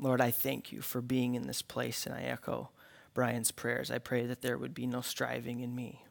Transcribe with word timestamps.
Lord, 0.00 0.20
I 0.22 0.30
thank 0.30 0.72
you 0.72 0.80
for 0.80 1.02
being 1.02 1.34
in 1.34 1.46
this 1.46 1.60
place, 1.60 2.06
and 2.06 2.14
I 2.14 2.22
echo 2.22 2.70
Brian's 3.12 3.50
prayers. 3.50 3.90
I 3.90 3.98
pray 3.98 4.24
that 4.26 4.40
there 4.40 4.56
would 4.56 4.74
be 4.74 4.86
no 4.86 5.02
striving 5.02 5.60
in 5.60 5.74
me, 5.74 6.04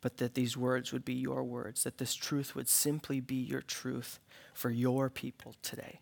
but 0.00 0.18
that 0.18 0.34
these 0.34 0.56
words 0.56 0.92
would 0.92 1.04
be 1.04 1.14
your 1.14 1.42
words, 1.42 1.82
that 1.82 1.98
this 1.98 2.14
truth 2.14 2.54
would 2.54 2.68
simply 2.68 3.20
be 3.20 3.34
your 3.34 3.62
truth 3.62 4.20
for 4.52 4.70
your 4.70 5.10
people 5.10 5.56
today. 5.60 6.00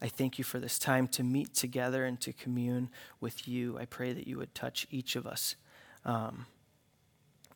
I 0.00 0.08
thank 0.08 0.38
you 0.38 0.44
for 0.44 0.60
this 0.60 0.78
time 0.78 1.08
to 1.08 1.24
meet 1.24 1.54
together 1.54 2.04
and 2.04 2.20
to 2.20 2.32
commune 2.32 2.90
with 3.20 3.48
you. 3.48 3.78
I 3.78 3.86
pray 3.86 4.12
that 4.12 4.28
you 4.28 4.36
would 4.38 4.54
touch 4.54 4.86
each 4.90 5.16
of 5.16 5.26
us 5.26 5.56
um, 6.04 6.46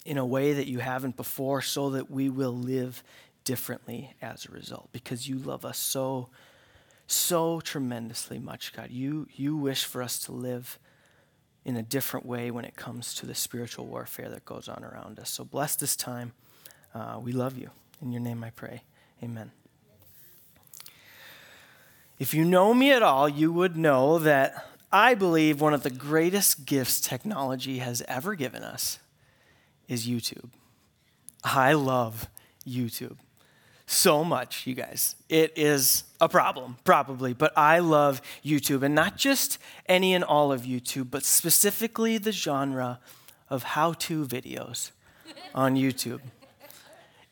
in 0.04 0.16
a 0.18 0.24
way 0.24 0.54
that 0.54 0.66
you 0.66 0.78
haven't 0.78 1.16
before 1.16 1.60
so 1.62 1.90
that 1.90 2.10
we 2.10 2.28
will 2.28 2.56
live 2.56 3.04
differently 3.44 4.14
as 4.20 4.46
a 4.46 4.52
result 4.52 4.88
because 4.90 5.28
you 5.28 5.38
love 5.38 5.64
us 5.64 5.78
so 5.78 6.30
so 7.10 7.60
tremendously 7.60 8.38
much, 8.38 8.72
God. 8.72 8.90
You, 8.90 9.26
you 9.32 9.56
wish 9.56 9.84
for 9.84 10.02
us 10.02 10.18
to 10.20 10.32
live 10.32 10.78
in 11.64 11.76
a 11.76 11.82
different 11.82 12.24
way 12.24 12.50
when 12.50 12.64
it 12.64 12.76
comes 12.76 13.14
to 13.14 13.26
the 13.26 13.34
spiritual 13.34 13.86
warfare 13.86 14.28
that 14.30 14.44
goes 14.44 14.68
on 14.68 14.84
around 14.84 15.18
us. 15.18 15.30
So 15.30 15.44
bless 15.44 15.76
this 15.76 15.96
time. 15.96 16.32
Uh, 16.94 17.18
we 17.20 17.32
love 17.32 17.58
you. 17.58 17.70
In 18.00 18.12
your 18.12 18.22
name 18.22 18.42
I 18.42 18.50
pray. 18.50 18.82
Amen. 19.22 19.52
If 22.18 22.34
you 22.34 22.44
know 22.44 22.74
me 22.74 22.92
at 22.92 23.02
all, 23.02 23.28
you 23.28 23.52
would 23.52 23.76
know 23.76 24.18
that 24.18 24.66
I 24.92 25.14
believe 25.14 25.60
one 25.60 25.74
of 25.74 25.82
the 25.82 25.90
greatest 25.90 26.64
gifts 26.64 27.00
technology 27.00 27.78
has 27.78 28.02
ever 28.08 28.34
given 28.34 28.62
us 28.62 28.98
is 29.88 30.06
YouTube. 30.06 30.50
I 31.42 31.72
love 31.72 32.28
YouTube 32.66 33.16
so 33.90 34.22
much, 34.24 34.66
you 34.66 34.74
guys. 34.74 35.16
It 35.28 35.52
is 35.56 36.04
a 36.20 36.28
problem, 36.28 36.76
probably, 36.84 37.32
but 37.32 37.52
I 37.56 37.80
love 37.80 38.22
YouTube, 38.44 38.82
and 38.82 38.94
not 38.94 39.16
just 39.16 39.58
any 39.86 40.14
and 40.14 40.22
all 40.22 40.52
of 40.52 40.62
YouTube, 40.62 41.10
but 41.10 41.24
specifically 41.24 42.18
the 42.18 42.32
genre 42.32 43.00
of 43.48 43.62
how 43.62 43.94
to 43.94 44.24
videos 44.24 44.92
on 45.54 45.74
YouTube. 45.74 46.20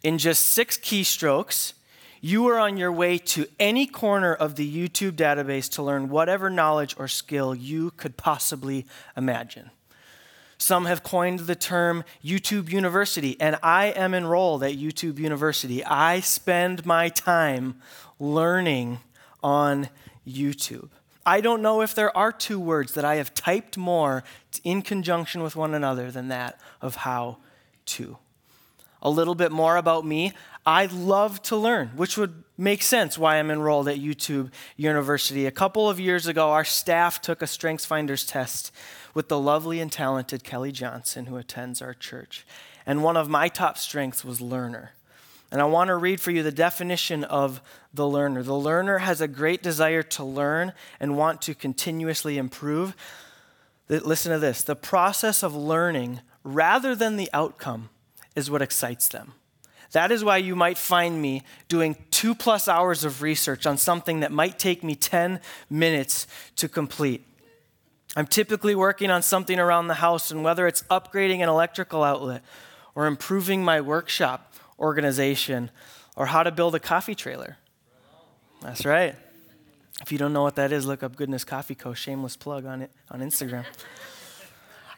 In 0.02 0.18
just 0.18 0.46
six 0.46 0.76
keystrokes, 0.76 1.74
you 2.20 2.46
are 2.48 2.58
on 2.58 2.76
your 2.76 2.90
way 2.90 3.18
to 3.18 3.46
any 3.60 3.86
corner 3.86 4.34
of 4.34 4.56
the 4.56 4.88
YouTube 4.88 5.12
database 5.12 5.70
to 5.70 5.82
learn 5.82 6.08
whatever 6.08 6.50
knowledge 6.50 6.94
or 6.98 7.06
skill 7.06 7.54
you 7.54 7.92
could 7.92 8.16
possibly 8.16 8.84
imagine. 9.16 9.70
Some 10.58 10.86
have 10.86 11.04
coined 11.04 11.40
the 11.40 11.54
term 11.54 12.02
YouTube 12.24 12.68
University, 12.68 13.36
and 13.40 13.56
I 13.62 13.86
am 13.86 14.12
enrolled 14.12 14.64
at 14.64 14.74
YouTube 14.74 15.18
University. 15.18 15.84
I 15.84 16.18
spend 16.18 16.84
my 16.84 17.08
time 17.08 17.80
learning 18.18 18.98
on 19.40 19.88
YouTube. 20.26 20.88
I 21.24 21.40
don't 21.40 21.62
know 21.62 21.80
if 21.80 21.94
there 21.94 22.14
are 22.16 22.32
two 22.32 22.58
words 22.58 22.94
that 22.94 23.04
I 23.04 23.16
have 23.16 23.34
typed 23.34 23.78
more 23.78 24.24
in 24.64 24.82
conjunction 24.82 25.42
with 25.42 25.54
one 25.54 25.74
another 25.74 26.10
than 26.10 26.28
that 26.28 26.58
of 26.82 26.96
how 26.96 27.36
to. 27.86 28.18
A 29.00 29.10
little 29.10 29.36
bit 29.36 29.52
more 29.52 29.76
about 29.76 30.04
me. 30.04 30.32
I 30.68 30.84
love 30.84 31.40
to 31.44 31.56
learn, 31.56 31.92
which 31.96 32.18
would 32.18 32.44
make 32.58 32.82
sense 32.82 33.16
why 33.16 33.36
I'm 33.36 33.50
enrolled 33.50 33.88
at 33.88 33.96
YouTube 33.96 34.52
University. 34.76 35.46
A 35.46 35.50
couple 35.50 35.88
of 35.88 35.98
years 35.98 36.26
ago, 36.26 36.50
our 36.50 36.62
staff 36.62 37.22
took 37.22 37.40
a 37.40 37.46
StrengthsFinders 37.46 38.30
test 38.30 38.70
with 39.14 39.28
the 39.28 39.38
lovely 39.38 39.80
and 39.80 39.90
talented 39.90 40.44
Kelly 40.44 40.70
Johnson, 40.70 41.24
who 41.24 41.38
attends 41.38 41.80
our 41.80 41.94
church. 41.94 42.46
And 42.84 43.02
one 43.02 43.16
of 43.16 43.30
my 43.30 43.48
top 43.48 43.78
strengths 43.78 44.26
was 44.26 44.42
learner. 44.42 44.92
And 45.50 45.62
I 45.62 45.64
want 45.64 45.88
to 45.88 45.96
read 45.96 46.20
for 46.20 46.32
you 46.32 46.42
the 46.42 46.52
definition 46.52 47.24
of 47.24 47.62
the 47.94 48.06
learner. 48.06 48.42
The 48.42 48.52
learner 48.52 48.98
has 48.98 49.22
a 49.22 49.26
great 49.26 49.62
desire 49.62 50.02
to 50.02 50.22
learn 50.22 50.74
and 51.00 51.16
want 51.16 51.40
to 51.42 51.54
continuously 51.54 52.36
improve. 52.36 52.94
Listen 53.88 54.32
to 54.32 54.38
this 54.38 54.62
the 54.62 54.76
process 54.76 55.42
of 55.42 55.56
learning 55.56 56.20
rather 56.44 56.94
than 56.94 57.16
the 57.16 57.30
outcome 57.32 57.88
is 58.36 58.50
what 58.50 58.60
excites 58.60 59.08
them. 59.08 59.32
That 59.92 60.12
is 60.12 60.22
why 60.22 60.36
you 60.36 60.54
might 60.54 60.76
find 60.76 61.20
me 61.20 61.42
doing 61.68 61.96
two 62.10 62.34
plus 62.34 62.68
hours 62.68 63.04
of 63.04 63.22
research 63.22 63.66
on 63.66 63.78
something 63.78 64.20
that 64.20 64.32
might 64.32 64.58
take 64.58 64.84
me 64.84 64.94
10 64.94 65.40
minutes 65.70 66.26
to 66.56 66.68
complete. 66.68 67.24
I'm 68.16 68.26
typically 68.26 68.74
working 68.74 69.10
on 69.10 69.22
something 69.22 69.58
around 69.58 69.88
the 69.88 69.94
house, 69.94 70.30
and 70.30 70.42
whether 70.42 70.66
it's 70.66 70.82
upgrading 70.84 71.40
an 71.40 71.48
electrical 71.48 72.02
outlet 72.02 72.42
or 72.94 73.06
improving 73.06 73.64
my 73.64 73.80
workshop 73.80 74.54
organization 74.78 75.70
or 76.16 76.26
how 76.26 76.42
to 76.42 76.50
build 76.50 76.74
a 76.74 76.80
coffee 76.80 77.14
trailer. 77.14 77.58
That's 78.60 78.84
right. 78.84 79.14
If 80.00 80.12
you 80.12 80.18
don't 80.18 80.32
know 80.32 80.42
what 80.42 80.56
that 80.56 80.72
is, 80.72 80.86
look 80.86 81.02
up 81.02 81.16
Goodness 81.16 81.44
Coffee 81.44 81.74
Co. 81.74 81.94
Shameless 81.94 82.36
plug 82.36 82.66
on 82.66 82.82
it 82.82 82.90
on 83.10 83.20
Instagram. 83.20 83.64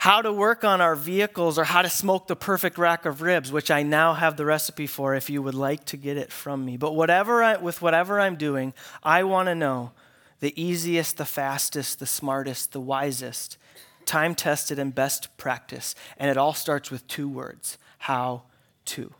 How 0.01 0.23
to 0.23 0.33
work 0.33 0.65
on 0.65 0.81
our 0.81 0.97
vehicles 0.97 1.59
or 1.59 1.65
how 1.65 1.83
to 1.83 1.91
smoke 1.91 2.27
the 2.27 2.35
perfect 2.35 2.79
rack 2.79 3.05
of 3.05 3.21
ribs, 3.21 3.53
which 3.53 3.71
I 3.71 3.83
now 3.83 4.15
have 4.15 4.39
the 4.39 4.47
recipe 4.47 4.87
for 4.87 5.15
if 5.15 5.29
you 5.29 5.43
would 5.43 5.55
like 5.55 5.85
to 5.87 5.99
get 5.99 6.17
it 6.17 6.33
from 6.33 6.65
me. 6.65 6.79
But 6.79 6.95
whatever 6.95 7.43
I, 7.43 7.59
with 7.59 7.83
whatever 7.83 8.19
I'm 8.19 8.37
doing, 8.37 8.73
I 9.03 9.25
want 9.25 9.49
to 9.49 9.55
know 9.55 9.93
the 10.41 10.59
easiest, 10.61 11.19
the 11.19 11.27
fastest, 11.27 11.99
the 11.99 12.07
smartest, 12.07 12.73
the 12.73 12.81
wisest, 12.81 13.59
time 14.07 14.35
tested, 14.35 14.79
and 14.79 14.95
best 14.95 15.37
practice. 15.37 15.95
And 16.17 16.31
it 16.31 16.39
all 16.39 16.55
starts 16.55 16.91
with 16.91 17.07
two 17.07 17.29
words 17.29 17.77
how 17.99 18.45
to. 18.87 19.13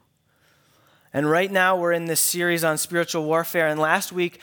And 1.13 1.29
right 1.29 1.53
now, 1.53 1.77
we're 1.77 1.93
in 1.93 2.07
this 2.07 2.23
series 2.23 2.65
on 2.65 2.79
spiritual 2.79 3.25
warfare. 3.25 3.69
And 3.69 3.79
last 3.79 4.13
week, 4.13 4.41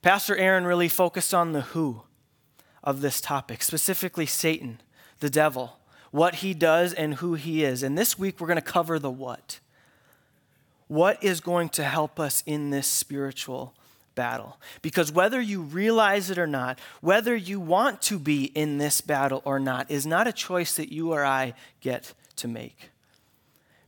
Pastor 0.00 0.36
Aaron 0.36 0.64
really 0.64 0.88
focused 0.88 1.34
on 1.34 1.50
the 1.50 1.62
who 1.62 2.02
of 2.84 3.00
this 3.00 3.20
topic, 3.20 3.64
specifically 3.64 4.26
Satan, 4.26 4.80
the 5.22 5.30
devil, 5.30 5.78
what 6.10 6.36
he 6.36 6.52
does 6.52 6.92
and 6.92 7.14
who 7.14 7.34
he 7.34 7.64
is. 7.64 7.82
And 7.82 7.96
this 7.96 8.18
week, 8.18 8.38
we're 8.38 8.48
going 8.48 8.56
to 8.56 8.62
cover 8.62 8.98
the 8.98 9.10
what. 9.10 9.60
What 10.88 11.22
is 11.24 11.40
going 11.40 11.70
to 11.70 11.84
help 11.84 12.20
us 12.20 12.42
in 12.44 12.68
this 12.68 12.86
spiritual 12.86 13.72
battle. 14.14 14.58
Because 14.82 15.10
whether 15.10 15.40
you 15.40 15.62
realize 15.62 16.28
it 16.28 16.36
or 16.36 16.46
not, 16.46 16.78
whether 17.00 17.34
you 17.34 17.60
want 17.60 18.02
to 18.02 18.18
be 18.18 18.46
in 18.46 18.76
this 18.76 19.00
battle 19.00 19.40
or 19.46 19.58
not, 19.58 19.90
is 19.90 20.06
not 20.06 20.26
a 20.26 20.32
choice 20.32 20.76
that 20.76 20.92
you 20.92 21.12
or 21.12 21.24
I 21.24 21.54
get 21.80 22.12
to 22.36 22.48
make. 22.48 22.90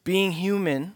Being 0.04 0.32
human 0.32 0.94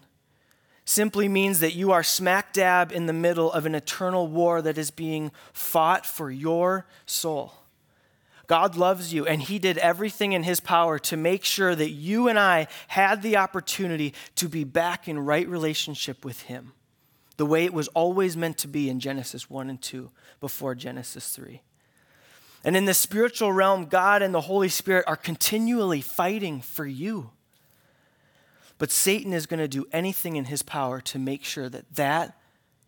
simply 0.85 1.29
means 1.29 1.61
that 1.61 1.75
you 1.75 1.93
are 1.93 2.03
smack 2.03 2.55
dab 2.55 2.93
in 2.93 3.05
the 3.05 3.13
middle 3.13 3.53
of 3.53 3.67
an 3.67 3.75
eternal 3.75 4.29
war 4.29 4.63
that 4.63 4.79
is 4.79 4.91
being 4.91 5.31
fought 5.53 6.07
for 6.07 6.31
your 6.31 6.87
soul. 7.05 7.58
God 8.49 8.77
loves 8.77 9.15
you, 9.15 9.25
and 9.25 9.41
He 9.41 9.61
did 9.61 9.79
everything 9.79 10.33
in 10.33 10.43
His 10.43 10.59
power 10.59 10.99
to 10.99 11.17
make 11.17 11.45
sure 11.45 11.75
that 11.75 11.91
you 11.91 12.27
and 12.27 12.39
I 12.39 12.67
had 12.89 13.23
the 13.23 13.37
opportunity 13.37 14.15
to 14.37 14.49
be 14.49 14.65
back 14.65 15.07
in 15.07 15.21
right 15.21 15.49
relationship 15.49 16.25
with 16.25 16.43
Him 16.43 16.73
the 17.39 17.47
way 17.47 17.65
it 17.65 17.73
was 17.73 17.89
always 17.89 18.37
meant 18.37 18.59
to 18.59 18.69
be 18.69 18.91
in 18.91 19.01
Genesis 19.01 19.49
1 19.49 19.71
and 19.71 19.81
2 19.81 20.11
before 20.41 20.75
Genesis 20.75 21.31
3. 21.31 21.63
And 22.65 22.77
in 22.77 22.85
the 22.85 22.95
spiritual 22.95 23.53
realm, 23.53 23.87
God 23.87 24.23
and 24.23 24.35
the 24.35 24.43
Holy 24.43 24.69
Spirit 24.69 25.05
are 25.07 25.17
continually 25.17 26.01
fighting 26.01 26.61
for 26.61 26.85
you. 26.85 27.31
But 28.77 28.91
Satan 28.91 29.33
is 29.33 29.47
going 29.47 29.61
to 29.61 29.69
do 29.69 29.87
anything 29.93 30.35
in 30.35 30.47
his 30.47 30.63
power 30.63 31.01
to 31.03 31.19
make 31.19 31.45
sure 31.45 31.69
that 31.69 31.95
that 31.95 32.37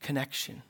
connection, 0.01 0.63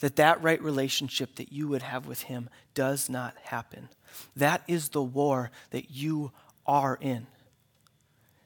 that 0.00 0.16
that 0.16 0.42
right 0.42 0.60
relationship 0.62 1.36
that 1.36 1.52
you 1.52 1.68
would 1.68 1.82
have 1.82 2.06
with 2.06 2.22
him 2.22 2.50
does 2.74 3.08
not 3.08 3.36
happen. 3.44 3.88
That 4.34 4.62
is 4.66 4.90
the 4.90 5.02
war 5.02 5.50
that 5.70 5.90
you 5.90 6.32
are 6.66 6.98
in. 7.00 7.26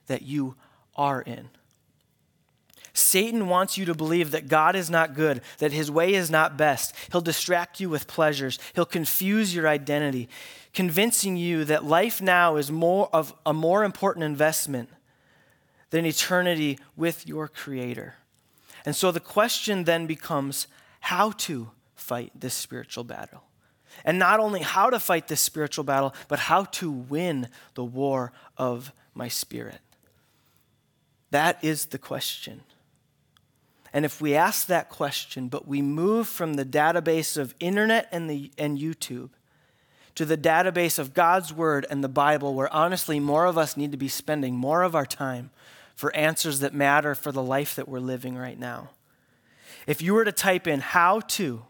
That 0.07 0.21
you 0.21 0.55
are 0.95 1.21
in. 1.21 1.49
Satan 2.93 3.49
wants 3.49 3.77
you 3.77 3.83
to 3.85 3.93
believe 3.93 4.31
that 4.31 4.47
God 4.47 4.75
is 4.75 4.89
not 4.89 5.15
good, 5.15 5.41
that 5.57 5.73
his 5.73 5.91
way 5.91 6.13
is 6.13 6.31
not 6.31 6.55
best. 6.57 6.95
He'll 7.11 7.19
distract 7.19 7.81
you 7.81 7.89
with 7.89 8.07
pleasures, 8.07 8.57
he'll 8.73 8.85
confuse 8.85 9.53
your 9.53 9.67
identity, 9.67 10.29
convincing 10.73 11.35
you 11.35 11.65
that 11.65 11.83
life 11.83 12.21
now 12.21 12.55
is 12.55 12.71
more 12.71 13.09
of 13.11 13.33
a 13.45 13.53
more 13.53 13.83
important 13.83 14.23
investment 14.23 14.89
than 15.89 16.05
eternity 16.05 16.79
with 16.95 17.27
your 17.27 17.49
creator. 17.49 18.15
And 18.85 18.95
so 18.95 19.11
the 19.11 19.19
question 19.19 19.83
then 19.83 20.07
becomes 20.07 20.67
how 21.05 21.29
to 21.29 21.69
fight 21.95 22.31
this 22.33 22.55
spiritual 22.55 23.03
battle. 23.03 23.43
And 24.03 24.17
not 24.17 24.39
only 24.39 24.61
how 24.61 24.89
to 24.89 24.99
fight 24.99 25.27
this 25.27 25.39
spiritual 25.39 25.83
battle, 25.83 26.15
but 26.27 26.39
how 26.39 26.63
to 26.63 26.89
win 26.89 27.47
the 27.75 27.83
war 27.83 28.31
of 28.57 28.91
my 29.13 29.27
spirit. 29.27 29.81
That 31.29 31.63
is 31.63 31.85
the 31.85 31.99
question. 31.99 32.61
And 33.93 34.03
if 34.03 34.19
we 34.19 34.33
ask 34.33 34.65
that 34.65 34.89
question, 34.89 35.47
but 35.47 35.67
we 35.67 35.79
move 35.79 36.27
from 36.27 36.55
the 36.55 36.65
database 36.65 37.37
of 37.37 37.53
internet 37.59 38.09
and, 38.11 38.27
the, 38.27 38.51
and 38.57 38.79
YouTube 38.79 39.29
to 40.15 40.25
the 40.25 40.37
database 40.37 40.97
of 40.97 41.13
God's 41.13 41.53
Word 41.53 41.85
and 41.87 42.03
the 42.03 42.09
Bible, 42.09 42.55
where 42.55 42.73
honestly 42.73 43.19
more 43.19 43.45
of 43.45 43.59
us 43.59 43.77
need 43.77 43.91
to 43.91 43.97
be 43.97 44.07
spending 44.07 44.55
more 44.55 44.81
of 44.81 44.95
our 44.95 45.05
time 45.05 45.51
for 45.95 46.13
answers 46.15 46.61
that 46.61 46.73
matter 46.73 47.13
for 47.13 47.31
the 47.31 47.43
life 47.43 47.75
that 47.75 47.87
we're 47.87 47.99
living 47.99 48.35
right 48.35 48.57
now. 48.57 48.89
If 49.87 50.01
you 50.01 50.13
were 50.13 50.25
to 50.25 50.31
type 50.31 50.67
in 50.67 50.79
how 50.79 51.19
to, 51.19 51.63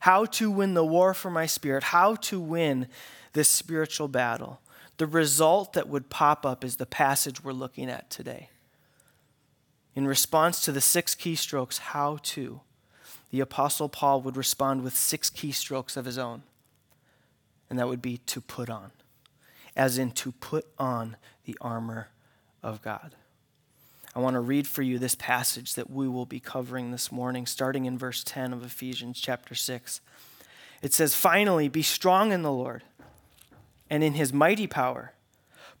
how 0.00 0.24
to 0.26 0.50
win 0.50 0.74
the 0.74 0.84
war 0.84 1.14
for 1.14 1.30
my 1.30 1.46
spirit, 1.46 1.84
how 1.84 2.14
to 2.16 2.40
win 2.40 2.88
this 3.32 3.48
spiritual 3.48 4.08
battle, 4.08 4.60
the 4.96 5.06
result 5.06 5.74
that 5.74 5.88
would 5.88 6.10
pop 6.10 6.44
up 6.44 6.64
is 6.64 6.76
the 6.76 6.86
passage 6.86 7.42
we're 7.42 7.52
looking 7.52 7.88
at 7.88 8.10
today. 8.10 8.50
In 9.94 10.06
response 10.06 10.60
to 10.64 10.72
the 10.72 10.80
six 10.80 11.14
keystrokes, 11.14 11.78
how 11.78 12.18
to, 12.22 12.60
the 13.30 13.40
Apostle 13.40 13.88
Paul 13.88 14.22
would 14.22 14.36
respond 14.36 14.82
with 14.82 14.96
six 14.96 15.28
keystrokes 15.28 15.96
of 15.96 16.04
his 16.04 16.18
own. 16.18 16.42
And 17.68 17.78
that 17.78 17.88
would 17.88 18.00
be 18.00 18.18
to 18.18 18.40
put 18.40 18.70
on, 18.70 18.92
as 19.76 19.98
in 19.98 20.12
to 20.12 20.32
put 20.32 20.66
on 20.78 21.16
the 21.44 21.56
armor 21.60 22.08
of 22.62 22.80
God. 22.80 23.14
I 24.18 24.20
want 24.20 24.34
to 24.34 24.40
read 24.40 24.66
for 24.66 24.82
you 24.82 24.98
this 24.98 25.14
passage 25.14 25.74
that 25.74 25.90
we 25.90 26.08
will 26.08 26.26
be 26.26 26.40
covering 26.40 26.90
this 26.90 27.12
morning, 27.12 27.46
starting 27.46 27.84
in 27.84 27.96
verse 27.96 28.24
10 28.24 28.52
of 28.52 28.64
Ephesians 28.64 29.20
chapter 29.20 29.54
6. 29.54 30.00
It 30.82 30.92
says, 30.92 31.14
Finally, 31.14 31.68
be 31.68 31.82
strong 31.82 32.32
in 32.32 32.42
the 32.42 32.50
Lord 32.50 32.82
and 33.88 34.02
in 34.02 34.14
his 34.14 34.32
mighty 34.32 34.66
power. 34.66 35.12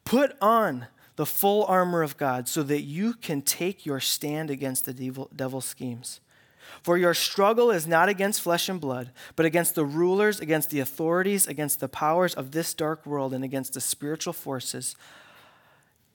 Put 0.04 0.36
on 0.40 0.86
the 1.16 1.26
full 1.26 1.64
armor 1.64 2.00
of 2.00 2.16
God 2.16 2.46
so 2.46 2.62
that 2.62 2.82
you 2.82 3.14
can 3.14 3.42
take 3.42 3.84
your 3.84 3.98
stand 3.98 4.52
against 4.52 4.84
the 4.84 4.94
devil, 4.94 5.28
devil's 5.34 5.64
schemes. 5.64 6.20
For 6.84 6.96
your 6.96 7.14
struggle 7.14 7.72
is 7.72 7.88
not 7.88 8.08
against 8.08 8.40
flesh 8.40 8.68
and 8.68 8.80
blood, 8.80 9.10
but 9.34 9.46
against 9.46 9.74
the 9.74 9.84
rulers, 9.84 10.38
against 10.38 10.70
the 10.70 10.78
authorities, 10.78 11.48
against 11.48 11.80
the 11.80 11.88
powers 11.88 12.34
of 12.34 12.52
this 12.52 12.72
dark 12.72 13.04
world, 13.04 13.34
and 13.34 13.42
against 13.42 13.74
the 13.74 13.80
spiritual 13.80 14.32
forces 14.32 14.94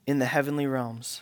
in 0.08 0.20
the 0.20 0.28
heavenly 0.28 0.66
realms. 0.66 1.22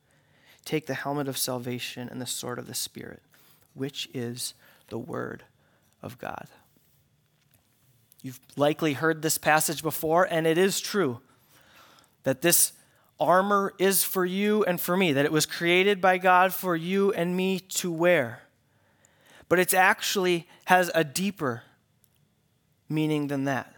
Take 0.65 0.85
the 0.85 0.93
helmet 0.93 1.27
of 1.27 1.37
salvation 1.37 2.07
and 2.09 2.21
the 2.21 2.25
sword 2.25 2.59
of 2.59 2.67
the 2.67 2.73
Spirit, 2.73 3.21
which 3.73 4.09
is 4.13 4.53
the 4.89 4.97
Word 4.97 5.43
of 6.01 6.17
God. 6.17 6.47
You've 8.21 8.39
likely 8.55 8.93
heard 8.93 9.21
this 9.21 9.37
passage 9.37 9.81
before, 9.81 10.27
and 10.29 10.45
it 10.45 10.57
is 10.57 10.79
true 10.79 11.19
that 12.23 12.41
this 12.41 12.73
armor 13.19 13.73
is 13.79 14.03
for 14.03 14.25
you 14.25 14.63
and 14.65 14.79
for 14.79 14.95
me, 14.95 15.13
that 15.13 15.25
it 15.25 15.31
was 15.31 15.45
created 15.45 16.01
by 16.01 16.17
God 16.17 16.53
for 16.53 16.75
you 16.75 17.11
and 17.13 17.35
me 17.35 17.59
to 17.59 17.91
wear. 17.91 18.43
But 19.49 19.59
it 19.59 19.73
actually 19.73 20.47
has 20.65 20.91
a 20.93 21.03
deeper 21.03 21.63
meaning 22.87 23.27
than 23.27 23.45
that. 23.45 23.73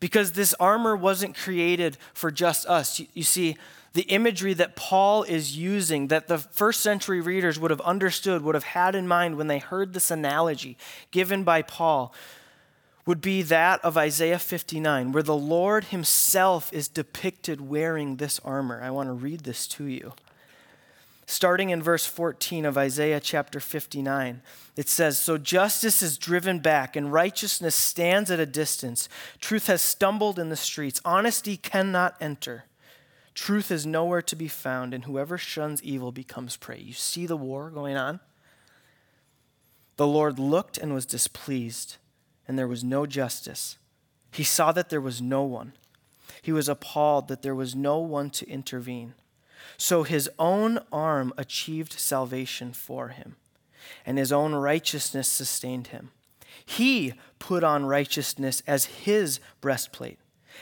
Because 0.00 0.32
this 0.32 0.54
armor 0.54 0.96
wasn't 0.96 1.36
created 1.36 1.96
for 2.14 2.30
just 2.30 2.66
us. 2.66 2.98
You, 2.98 3.06
you 3.14 3.22
see, 3.22 3.56
the 3.92 4.02
imagery 4.02 4.54
that 4.54 4.74
Paul 4.74 5.22
is 5.22 5.56
using, 5.56 6.08
that 6.08 6.28
the 6.28 6.38
first 6.38 6.80
century 6.80 7.20
readers 7.20 7.58
would 7.58 7.70
have 7.70 7.80
understood, 7.82 8.42
would 8.42 8.54
have 8.54 8.64
had 8.64 8.94
in 8.94 9.06
mind 9.06 9.36
when 9.36 9.48
they 9.48 9.58
heard 9.58 9.92
this 9.92 10.10
analogy 10.10 10.78
given 11.10 11.44
by 11.44 11.62
Paul, 11.62 12.14
would 13.04 13.20
be 13.20 13.42
that 13.42 13.84
of 13.84 13.98
Isaiah 13.98 14.38
59, 14.38 15.12
where 15.12 15.22
the 15.22 15.36
Lord 15.36 15.84
himself 15.84 16.72
is 16.72 16.88
depicted 16.88 17.60
wearing 17.60 18.16
this 18.16 18.40
armor. 18.44 18.80
I 18.82 18.90
want 18.90 19.08
to 19.08 19.12
read 19.12 19.40
this 19.40 19.66
to 19.68 19.84
you. 19.84 20.14
Starting 21.26 21.70
in 21.70 21.82
verse 21.82 22.06
14 22.06 22.64
of 22.64 22.78
Isaiah 22.78 23.20
chapter 23.20 23.58
59, 23.58 24.42
it 24.76 24.88
says 24.88 25.18
So 25.18 25.38
justice 25.38 26.02
is 26.02 26.18
driven 26.18 26.60
back, 26.60 26.94
and 26.94 27.12
righteousness 27.12 27.74
stands 27.74 28.30
at 28.30 28.40
a 28.40 28.46
distance. 28.46 29.08
Truth 29.40 29.66
has 29.66 29.82
stumbled 29.82 30.38
in 30.38 30.48
the 30.48 30.56
streets, 30.56 31.00
honesty 31.04 31.56
cannot 31.56 32.16
enter. 32.20 32.64
Truth 33.34 33.70
is 33.70 33.86
nowhere 33.86 34.22
to 34.22 34.36
be 34.36 34.48
found, 34.48 34.92
and 34.92 35.04
whoever 35.04 35.38
shuns 35.38 35.82
evil 35.82 36.12
becomes 36.12 36.56
prey. 36.56 36.78
You 36.78 36.92
see 36.92 37.26
the 37.26 37.36
war 37.36 37.70
going 37.70 37.96
on? 37.96 38.20
The 39.96 40.06
Lord 40.06 40.38
looked 40.38 40.78
and 40.78 40.92
was 40.92 41.06
displeased, 41.06 41.96
and 42.46 42.58
there 42.58 42.68
was 42.68 42.84
no 42.84 43.06
justice. 43.06 43.78
He 44.30 44.44
saw 44.44 44.72
that 44.72 44.90
there 44.90 45.00
was 45.00 45.22
no 45.22 45.42
one. 45.42 45.72
He 46.42 46.52
was 46.52 46.68
appalled 46.68 47.28
that 47.28 47.42
there 47.42 47.54
was 47.54 47.74
no 47.74 47.98
one 47.98 48.30
to 48.30 48.48
intervene. 48.48 49.14
So 49.76 50.02
his 50.02 50.28
own 50.38 50.80
arm 50.92 51.32
achieved 51.38 51.92
salvation 51.92 52.72
for 52.72 53.08
him, 53.08 53.36
and 54.04 54.18
his 54.18 54.32
own 54.32 54.54
righteousness 54.54 55.28
sustained 55.28 55.88
him. 55.88 56.10
He 56.64 57.14
put 57.38 57.64
on 57.64 57.86
righteousness 57.86 58.62
as 58.66 58.84
his 58.84 59.40
breastplate 59.60 60.18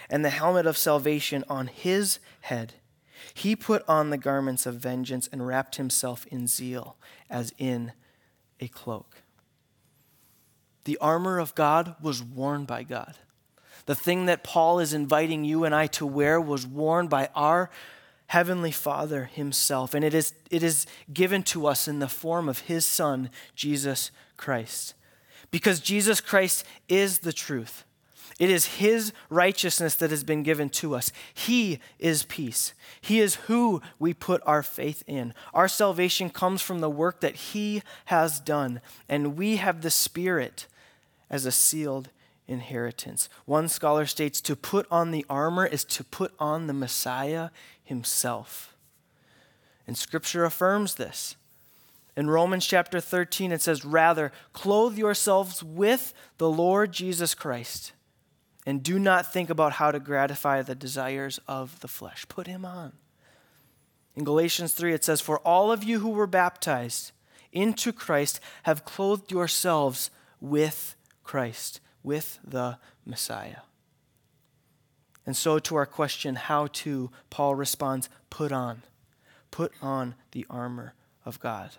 and 0.08 0.24
the 0.24 0.30
helmet 0.30 0.66
of 0.66 0.76
salvation 0.76 1.44
on 1.48 1.66
his 1.66 2.18
head. 2.42 2.74
He 3.34 3.54
put 3.54 3.86
on 3.88 4.10
the 4.10 4.18
garments 4.18 4.66
of 4.66 4.76
vengeance 4.76 5.28
and 5.32 5.46
wrapped 5.46 5.76
himself 5.76 6.26
in 6.26 6.46
zeal 6.46 6.96
as 7.28 7.52
in 7.58 7.92
a 8.60 8.68
cloak. 8.68 9.22
The 10.84 10.98
armor 10.98 11.38
of 11.38 11.54
God 11.54 11.94
was 12.00 12.22
worn 12.22 12.64
by 12.64 12.82
God. 12.82 13.16
The 13.86 13.94
thing 13.94 14.26
that 14.26 14.44
Paul 14.44 14.78
is 14.78 14.94
inviting 14.94 15.44
you 15.44 15.64
and 15.64 15.74
I 15.74 15.86
to 15.88 16.06
wear 16.06 16.40
was 16.40 16.66
worn 16.66 17.08
by 17.08 17.28
our 17.34 17.70
Heavenly 18.30 18.70
Father 18.70 19.24
Himself, 19.24 19.92
and 19.92 20.04
it 20.04 20.14
is, 20.14 20.34
it 20.52 20.62
is 20.62 20.86
given 21.12 21.42
to 21.44 21.66
us 21.66 21.88
in 21.88 21.98
the 21.98 22.06
form 22.06 22.48
of 22.48 22.60
His 22.60 22.86
Son, 22.86 23.28
Jesus 23.56 24.12
Christ. 24.36 24.94
Because 25.50 25.80
Jesus 25.80 26.20
Christ 26.20 26.64
is 26.88 27.18
the 27.18 27.32
truth. 27.32 27.84
It 28.40 28.48
is 28.48 28.64
His 28.76 29.12
righteousness 29.28 29.94
that 29.96 30.08
has 30.08 30.24
been 30.24 30.42
given 30.42 30.70
to 30.70 30.94
us. 30.94 31.12
He 31.34 31.78
is 31.98 32.22
peace. 32.22 32.72
He 32.98 33.20
is 33.20 33.34
who 33.34 33.82
we 33.98 34.14
put 34.14 34.42
our 34.46 34.62
faith 34.62 35.04
in. 35.06 35.34
Our 35.52 35.68
salvation 35.68 36.30
comes 36.30 36.62
from 36.62 36.80
the 36.80 36.88
work 36.88 37.20
that 37.20 37.36
He 37.36 37.82
has 38.06 38.40
done, 38.40 38.80
and 39.10 39.36
we 39.36 39.56
have 39.56 39.82
the 39.82 39.90
Spirit 39.90 40.66
as 41.28 41.44
a 41.44 41.52
sealed 41.52 42.08
inheritance. 42.48 43.28
One 43.44 43.68
scholar 43.68 44.06
states 44.06 44.40
to 44.40 44.56
put 44.56 44.86
on 44.90 45.10
the 45.10 45.26
armor 45.28 45.66
is 45.66 45.84
to 45.84 46.02
put 46.02 46.32
on 46.38 46.66
the 46.66 46.72
Messiah 46.72 47.50
Himself. 47.84 48.74
And 49.86 49.98
Scripture 49.98 50.46
affirms 50.46 50.94
this. 50.94 51.36
In 52.16 52.30
Romans 52.30 52.66
chapter 52.66 53.00
13, 53.00 53.52
it 53.52 53.60
says, 53.60 53.84
Rather, 53.84 54.32
clothe 54.54 54.96
yourselves 54.96 55.62
with 55.62 56.14
the 56.38 56.50
Lord 56.50 56.90
Jesus 56.92 57.34
Christ 57.34 57.92
and 58.66 58.82
do 58.82 58.98
not 58.98 59.32
think 59.32 59.50
about 59.50 59.72
how 59.72 59.90
to 59.90 59.98
gratify 59.98 60.62
the 60.62 60.74
desires 60.74 61.40
of 61.48 61.80
the 61.80 61.88
flesh. 61.88 62.26
Put 62.28 62.46
him 62.46 62.64
on. 62.64 62.92
In 64.14 64.24
Galatians 64.24 64.74
3, 64.74 64.92
it 64.92 65.04
says, 65.04 65.20
For 65.20 65.38
all 65.40 65.72
of 65.72 65.84
you 65.84 66.00
who 66.00 66.10
were 66.10 66.26
baptized 66.26 67.12
into 67.52 67.92
Christ 67.92 68.40
have 68.64 68.84
clothed 68.84 69.30
yourselves 69.30 70.10
with 70.40 70.94
Christ, 71.24 71.80
with 72.02 72.38
the 72.44 72.78
Messiah. 73.06 73.62
And 75.26 75.36
so, 75.36 75.58
to 75.60 75.76
our 75.76 75.86
question, 75.86 76.34
how 76.34 76.68
to, 76.72 77.10
Paul 77.28 77.54
responds, 77.54 78.08
Put 78.30 78.52
on. 78.52 78.82
Put 79.50 79.72
on 79.80 80.14
the 80.32 80.46
armor 80.50 80.94
of 81.24 81.40
God. 81.40 81.70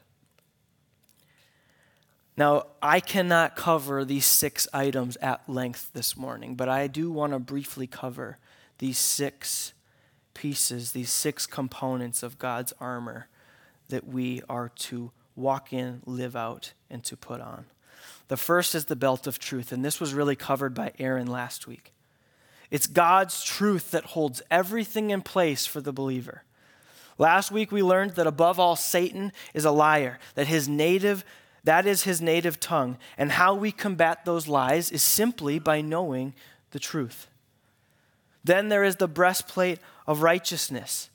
Now, 2.37 2.67
I 2.81 2.99
cannot 2.99 3.55
cover 3.55 4.05
these 4.05 4.25
six 4.25 4.67
items 4.73 5.17
at 5.17 5.47
length 5.49 5.91
this 5.93 6.15
morning, 6.15 6.55
but 6.55 6.69
I 6.69 6.87
do 6.87 7.11
want 7.11 7.33
to 7.33 7.39
briefly 7.39 7.87
cover 7.87 8.37
these 8.77 8.97
six 8.97 9.73
pieces, 10.33 10.93
these 10.93 11.11
six 11.11 11.45
components 11.45 12.23
of 12.23 12.39
God's 12.39 12.73
armor 12.79 13.27
that 13.89 14.07
we 14.07 14.41
are 14.49 14.69
to 14.69 15.11
walk 15.35 15.73
in, 15.73 16.01
live 16.05 16.35
out, 16.35 16.73
and 16.89 17.03
to 17.03 17.17
put 17.17 17.41
on. 17.41 17.65
The 18.29 18.37
first 18.37 18.75
is 18.75 18.85
the 18.85 18.95
belt 18.95 19.27
of 19.27 19.37
truth, 19.37 19.71
and 19.71 19.83
this 19.83 19.99
was 19.99 20.13
really 20.13 20.35
covered 20.35 20.73
by 20.73 20.93
Aaron 20.97 21.27
last 21.27 21.67
week. 21.67 21.91
It's 22.71 22.87
God's 22.87 23.43
truth 23.43 23.91
that 23.91 24.05
holds 24.05 24.41
everything 24.49 25.09
in 25.09 25.21
place 25.21 25.65
for 25.65 25.81
the 25.81 25.91
believer. 25.91 26.43
Last 27.17 27.51
week 27.51 27.71
we 27.71 27.83
learned 27.83 28.11
that 28.11 28.25
above 28.25 28.59
all, 28.59 28.77
Satan 28.77 29.33
is 29.53 29.65
a 29.65 29.71
liar, 29.71 30.17
that 30.35 30.47
his 30.47 30.69
native 30.69 31.25
that 31.63 31.85
is 31.85 32.03
his 32.03 32.21
native 32.21 32.59
tongue. 32.59 32.97
And 33.17 33.33
how 33.33 33.53
we 33.53 33.71
combat 33.71 34.25
those 34.25 34.47
lies 34.47 34.91
is 34.91 35.03
simply 35.03 35.59
by 35.59 35.81
knowing 35.81 36.33
the 36.71 36.79
truth. 36.79 37.27
Then 38.43 38.69
there 38.69 38.83
is 38.83 38.95
the 38.95 39.07
breastplate 39.07 39.79
of 40.07 40.23
righteousness. 40.23 41.09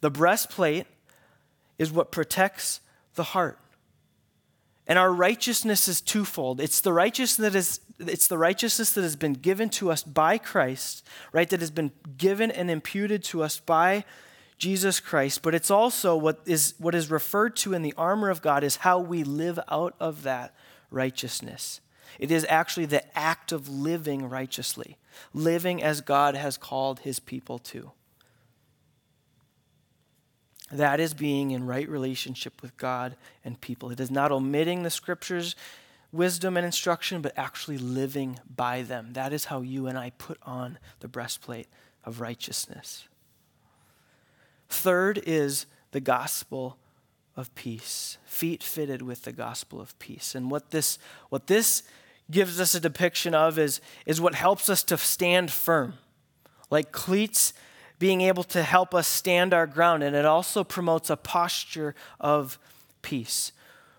The 0.00 0.10
breastplate 0.10 0.86
is 1.78 1.92
what 1.92 2.10
protects 2.10 2.80
the 3.14 3.22
heart. 3.22 3.58
And 4.86 4.98
our 4.98 5.12
righteousness 5.12 5.86
is 5.86 6.00
twofold. 6.00 6.60
It's 6.60 6.80
the 6.80 6.92
righteousness 6.92 7.52
that 7.52 7.58
is 7.58 7.80
it's 7.98 8.26
the 8.26 8.38
righteousness 8.38 8.92
that 8.92 9.02
has 9.02 9.14
been 9.14 9.34
given 9.34 9.68
to 9.68 9.92
us 9.92 10.02
by 10.02 10.36
Christ, 10.36 11.06
right? 11.30 11.48
That 11.48 11.60
has 11.60 11.70
been 11.70 11.92
given 12.16 12.50
and 12.50 12.68
imputed 12.68 13.22
to 13.24 13.44
us 13.44 13.60
by 13.60 14.04
Jesus 14.62 15.00
Christ, 15.00 15.42
but 15.42 15.56
it's 15.56 15.72
also 15.72 16.14
what 16.14 16.38
is 16.46 16.74
what 16.78 16.94
is 16.94 17.10
referred 17.10 17.56
to 17.56 17.74
in 17.74 17.82
the 17.82 17.94
armor 17.96 18.30
of 18.30 18.40
God 18.40 18.62
is 18.62 18.76
how 18.76 19.00
we 19.00 19.24
live 19.24 19.58
out 19.68 19.96
of 19.98 20.22
that 20.22 20.54
righteousness. 20.88 21.80
It 22.20 22.30
is 22.30 22.46
actually 22.48 22.86
the 22.86 23.18
act 23.18 23.50
of 23.50 23.68
living 23.68 24.28
righteously, 24.28 24.98
living 25.34 25.82
as 25.82 26.00
God 26.00 26.36
has 26.36 26.56
called 26.56 27.00
his 27.00 27.18
people 27.18 27.58
to. 27.58 27.90
That 30.70 31.00
is 31.00 31.12
being 31.12 31.50
in 31.50 31.66
right 31.66 31.88
relationship 31.88 32.62
with 32.62 32.76
God 32.76 33.16
and 33.44 33.60
people. 33.60 33.90
It 33.90 33.98
is 33.98 34.12
not 34.12 34.30
omitting 34.30 34.84
the 34.84 34.90
scriptures, 34.90 35.56
wisdom, 36.12 36.56
and 36.56 36.64
instruction, 36.64 37.20
but 37.20 37.36
actually 37.36 37.78
living 37.78 38.38
by 38.54 38.82
them. 38.82 39.14
That 39.14 39.32
is 39.32 39.46
how 39.46 39.62
you 39.62 39.88
and 39.88 39.98
I 39.98 40.10
put 40.18 40.38
on 40.44 40.78
the 41.00 41.08
breastplate 41.08 41.66
of 42.04 42.20
righteousness. 42.20 43.08
Third 44.72 45.22
is 45.26 45.66
the 45.90 46.00
gospel 46.00 46.78
of 47.36 47.54
peace, 47.54 48.18
feet 48.24 48.62
fitted 48.62 49.02
with 49.02 49.22
the 49.22 49.32
gospel 49.32 49.80
of 49.80 49.98
peace. 49.98 50.34
And 50.34 50.50
what 50.50 50.70
this, 50.70 50.98
what 51.28 51.46
this 51.46 51.82
gives 52.30 52.58
us 52.60 52.74
a 52.74 52.80
depiction 52.80 53.34
of 53.34 53.58
is, 53.58 53.80
is 54.06 54.20
what 54.20 54.34
helps 54.34 54.68
us 54.68 54.82
to 54.84 54.96
stand 54.96 55.50
firm. 55.50 55.94
Like 56.70 56.90
cleats 56.92 57.52
being 57.98 58.22
able 58.22 58.44
to 58.44 58.62
help 58.62 58.94
us 58.94 59.06
stand 59.06 59.54
our 59.54 59.66
ground, 59.66 60.02
and 60.02 60.16
it 60.16 60.24
also 60.24 60.64
promotes 60.64 61.10
a 61.10 61.16
posture 61.16 61.94
of 62.18 62.58
peace. 63.02 63.52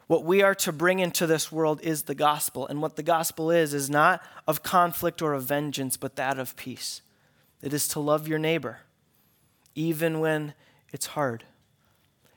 What 0.08 0.25
we 0.25 0.42
are 0.42 0.56
to 0.56 0.72
bring 0.72 1.00
into 1.00 1.25
this 1.25 1.51
world 1.51 1.80
is 1.82 2.03
the 2.03 2.15
gospel, 2.15 2.68
and 2.68 2.82
what 2.82 2.96
the 2.98 3.03
gospel 3.03 3.50
is, 3.50 3.74
is 3.74 3.89
not 3.89 4.22
of 4.48 4.63
conflict 4.63 5.22
or 5.22 5.34
of 5.34 5.44
vengeance, 5.44 5.98
but 5.98 6.18
that 6.18 6.38
of 6.38 6.56
peace. 6.56 7.01
It 7.62 7.74
is 7.74 7.88
to 7.89 8.00
love 8.00 8.27
your 8.27 8.39
neighbor, 8.39 8.80
even 9.75 10.20
when 10.20 10.53
it's 10.94 11.08
hard. 11.08 11.44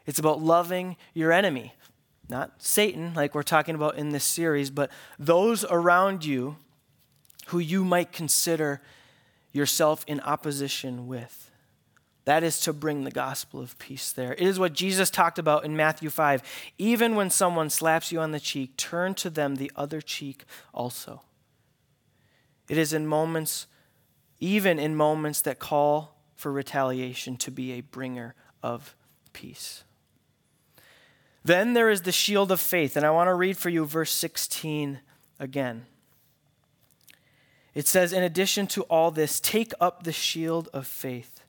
It's 0.06 0.18
about 0.18 0.40
loving 0.40 0.96
your 1.14 1.30
enemy, 1.30 1.74
not 2.28 2.54
Satan, 2.58 3.14
like 3.14 3.34
we're 3.34 3.44
talking 3.44 3.76
about 3.76 3.96
in 3.96 4.10
this 4.10 4.24
series, 4.24 4.70
but 4.70 4.90
those 5.18 5.64
around 5.64 6.24
you 6.24 6.56
who 7.48 7.58
you 7.58 7.84
might 7.84 8.12
consider 8.12 8.80
yourself 9.52 10.04
in 10.08 10.20
opposition 10.20 11.06
with. 11.06 11.50
That 12.24 12.42
is 12.42 12.58
to 12.62 12.72
bring 12.72 13.04
the 13.04 13.12
gospel 13.12 13.60
of 13.60 13.78
peace 13.78 14.10
there. 14.10 14.32
It 14.32 14.42
is 14.42 14.58
what 14.58 14.72
Jesus 14.72 15.10
talked 15.10 15.38
about 15.38 15.64
in 15.64 15.76
Matthew 15.76 16.10
5. 16.10 16.42
Even 16.76 17.14
when 17.14 17.30
someone 17.30 17.70
slaps 17.70 18.10
you 18.10 18.18
on 18.18 18.32
the 18.32 18.40
cheek, 18.40 18.76
turn 18.76 19.14
to 19.14 19.30
them 19.30 19.56
the 19.56 19.70
other 19.76 20.00
cheek 20.00 20.44
also. 20.74 21.22
It 22.68 22.78
is 22.78 22.92
in 22.92 23.06
moments, 23.06 23.68
even 24.40 24.80
in 24.80 24.96
moments 24.96 25.40
that 25.42 25.60
call 25.60 26.16
for 26.34 26.50
retaliation, 26.50 27.36
to 27.36 27.52
be 27.52 27.72
a 27.72 27.80
bringer 27.80 28.34
of 28.66 28.96
peace. 29.32 29.84
Then 31.44 31.74
there 31.74 31.88
is 31.88 32.02
the 32.02 32.10
shield 32.10 32.50
of 32.50 32.60
faith, 32.60 32.96
and 32.96 33.06
I 33.06 33.12
want 33.12 33.28
to 33.28 33.34
read 33.34 33.56
for 33.56 33.68
you 33.68 33.84
verse 33.84 34.10
16 34.10 34.98
again. 35.38 35.86
It 37.72 37.86
says, 37.86 38.12
In 38.12 38.24
addition 38.24 38.66
to 38.68 38.82
all 38.82 39.12
this, 39.12 39.38
take 39.38 39.72
up 39.80 40.02
the 40.02 40.12
shield 40.12 40.68
of 40.72 40.88
faith 40.88 41.42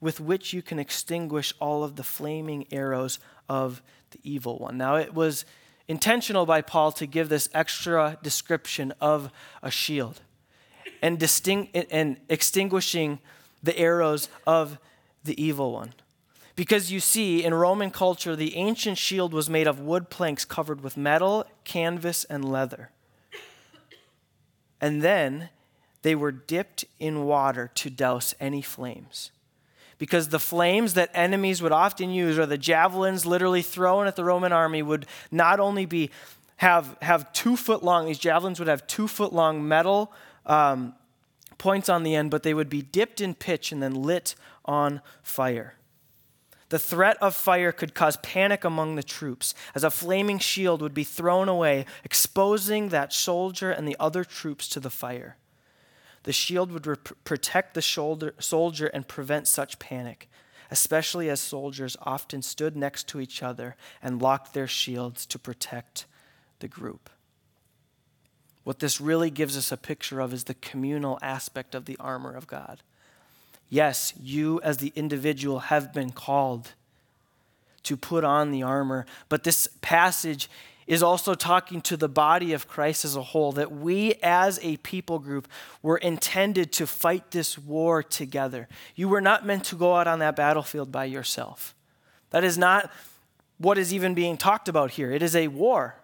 with 0.00 0.18
which 0.18 0.54
you 0.54 0.62
can 0.62 0.78
extinguish 0.78 1.52
all 1.60 1.84
of 1.84 1.96
the 1.96 2.02
flaming 2.02 2.66
arrows 2.72 3.18
of 3.46 3.82
the 4.12 4.18
evil 4.22 4.58
one. 4.58 4.78
Now, 4.78 4.96
it 4.96 5.12
was 5.12 5.44
intentional 5.88 6.46
by 6.46 6.62
Paul 6.62 6.90
to 6.92 7.06
give 7.06 7.28
this 7.28 7.50
extra 7.52 8.18
description 8.22 8.94
of 8.98 9.30
a 9.62 9.70
shield 9.70 10.22
and, 11.02 11.18
distinct, 11.18 11.76
and 11.90 12.16
extinguishing 12.30 13.18
the 13.62 13.78
arrows 13.78 14.30
of 14.46 14.78
the 15.24 15.40
evil 15.40 15.72
one. 15.72 15.92
Because 16.54 16.92
you 16.92 17.00
see, 17.00 17.42
in 17.42 17.54
Roman 17.54 17.90
culture, 17.90 18.36
the 18.36 18.56
ancient 18.56 18.98
shield 18.98 19.32
was 19.32 19.48
made 19.48 19.66
of 19.66 19.80
wood 19.80 20.10
planks 20.10 20.44
covered 20.44 20.82
with 20.82 20.96
metal, 20.96 21.46
canvas, 21.64 22.24
and 22.24 22.44
leather. 22.44 22.90
And 24.80 25.00
then 25.00 25.48
they 26.02 26.14
were 26.14 26.32
dipped 26.32 26.84
in 26.98 27.24
water 27.24 27.70
to 27.76 27.88
douse 27.88 28.34
any 28.40 28.60
flames 28.60 29.30
because 30.02 30.30
the 30.30 30.40
flames 30.40 30.94
that 30.94 31.10
enemies 31.14 31.62
would 31.62 31.70
often 31.70 32.10
use, 32.10 32.36
or 32.36 32.44
the 32.44 32.58
javelins 32.58 33.24
literally 33.24 33.62
thrown 33.62 34.08
at 34.08 34.16
the 34.16 34.24
Roman 34.24 34.52
army, 34.52 34.82
would 34.82 35.06
not 35.30 35.60
only 35.60 35.86
be 35.86 36.10
have, 36.56 36.96
have 37.02 37.32
two 37.32 37.56
foot 37.56 37.84
long, 37.84 38.06
these 38.06 38.18
javelins 38.18 38.58
would 38.58 38.66
have 38.66 38.84
two 38.88 39.06
foot 39.06 39.32
long 39.32 39.66
metal 39.66 40.12
um, 40.44 40.94
points 41.56 41.88
on 41.88 42.02
the 42.02 42.16
end, 42.16 42.32
but 42.32 42.42
they 42.42 42.52
would 42.52 42.68
be 42.68 42.82
dipped 42.82 43.20
in 43.20 43.32
pitch 43.32 43.70
and 43.70 43.80
then 43.80 43.94
lit 43.94 44.34
on 44.64 45.00
fire. 45.22 45.74
The 46.72 46.78
threat 46.78 47.18
of 47.20 47.36
fire 47.36 47.70
could 47.70 47.94
cause 47.94 48.16
panic 48.22 48.64
among 48.64 48.94
the 48.94 49.02
troops, 49.02 49.54
as 49.74 49.84
a 49.84 49.90
flaming 49.90 50.38
shield 50.38 50.80
would 50.80 50.94
be 50.94 51.04
thrown 51.04 51.46
away, 51.46 51.84
exposing 52.02 52.88
that 52.88 53.12
soldier 53.12 53.70
and 53.70 53.86
the 53.86 53.96
other 54.00 54.24
troops 54.24 54.66
to 54.68 54.80
the 54.80 54.88
fire. 54.88 55.36
The 56.22 56.32
shield 56.32 56.72
would 56.72 57.24
protect 57.24 57.74
the 57.74 57.82
shoulder, 57.82 58.34
soldier 58.38 58.86
and 58.86 59.06
prevent 59.06 59.48
such 59.48 59.78
panic, 59.78 60.30
especially 60.70 61.28
as 61.28 61.40
soldiers 61.40 61.98
often 62.00 62.40
stood 62.40 62.74
next 62.74 63.06
to 63.08 63.20
each 63.20 63.42
other 63.42 63.76
and 64.02 64.22
locked 64.22 64.54
their 64.54 64.66
shields 64.66 65.26
to 65.26 65.38
protect 65.38 66.06
the 66.60 66.68
group. 66.68 67.10
What 68.64 68.78
this 68.78 68.98
really 68.98 69.28
gives 69.28 69.58
us 69.58 69.72
a 69.72 69.76
picture 69.76 70.20
of 70.20 70.32
is 70.32 70.44
the 70.44 70.54
communal 70.54 71.18
aspect 71.20 71.74
of 71.74 71.84
the 71.84 71.98
armor 72.00 72.32
of 72.32 72.46
God. 72.46 72.82
Yes, 73.72 74.12
you 74.22 74.60
as 74.60 74.76
the 74.76 74.92
individual 74.94 75.60
have 75.60 75.94
been 75.94 76.10
called 76.10 76.72
to 77.84 77.96
put 77.96 78.22
on 78.22 78.50
the 78.50 78.62
armor, 78.62 79.06
but 79.30 79.44
this 79.44 79.66
passage 79.80 80.50
is 80.86 81.02
also 81.02 81.32
talking 81.32 81.80
to 81.80 81.96
the 81.96 82.06
body 82.06 82.52
of 82.52 82.68
Christ 82.68 83.02
as 83.02 83.16
a 83.16 83.22
whole, 83.22 83.50
that 83.52 83.72
we 83.72 84.16
as 84.22 84.60
a 84.62 84.76
people 84.76 85.18
group 85.18 85.48
were 85.80 85.96
intended 85.96 86.70
to 86.72 86.86
fight 86.86 87.30
this 87.30 87.56
war 87.56 88.02
together. 88.02 88.68
You 88.94 89.08
were 89.08 89.22
not 89.22 89.46
meant 89.46 89.64
to 89.64 89.74
go 89.74 89.96
out 89.96 90.06
on 90.06 90.18
that 90.18 90.36
battlefield 90.36 90.92
by 90.92 91.06
yourself. 91.06 91.74
That 92.28 92.44
is 92.44 92.58
not 92.58 92.92
what 93.56 93.78
is 93.78 93.94
even 93.94 94.12
being 94.12 94.36
talked 94.36 94.68
about 94.68 94.90
here. 94.90 95.10
It 95.12 95.22
is 95.22 95.34
a 95.34 95.48
war. 95.48 95.94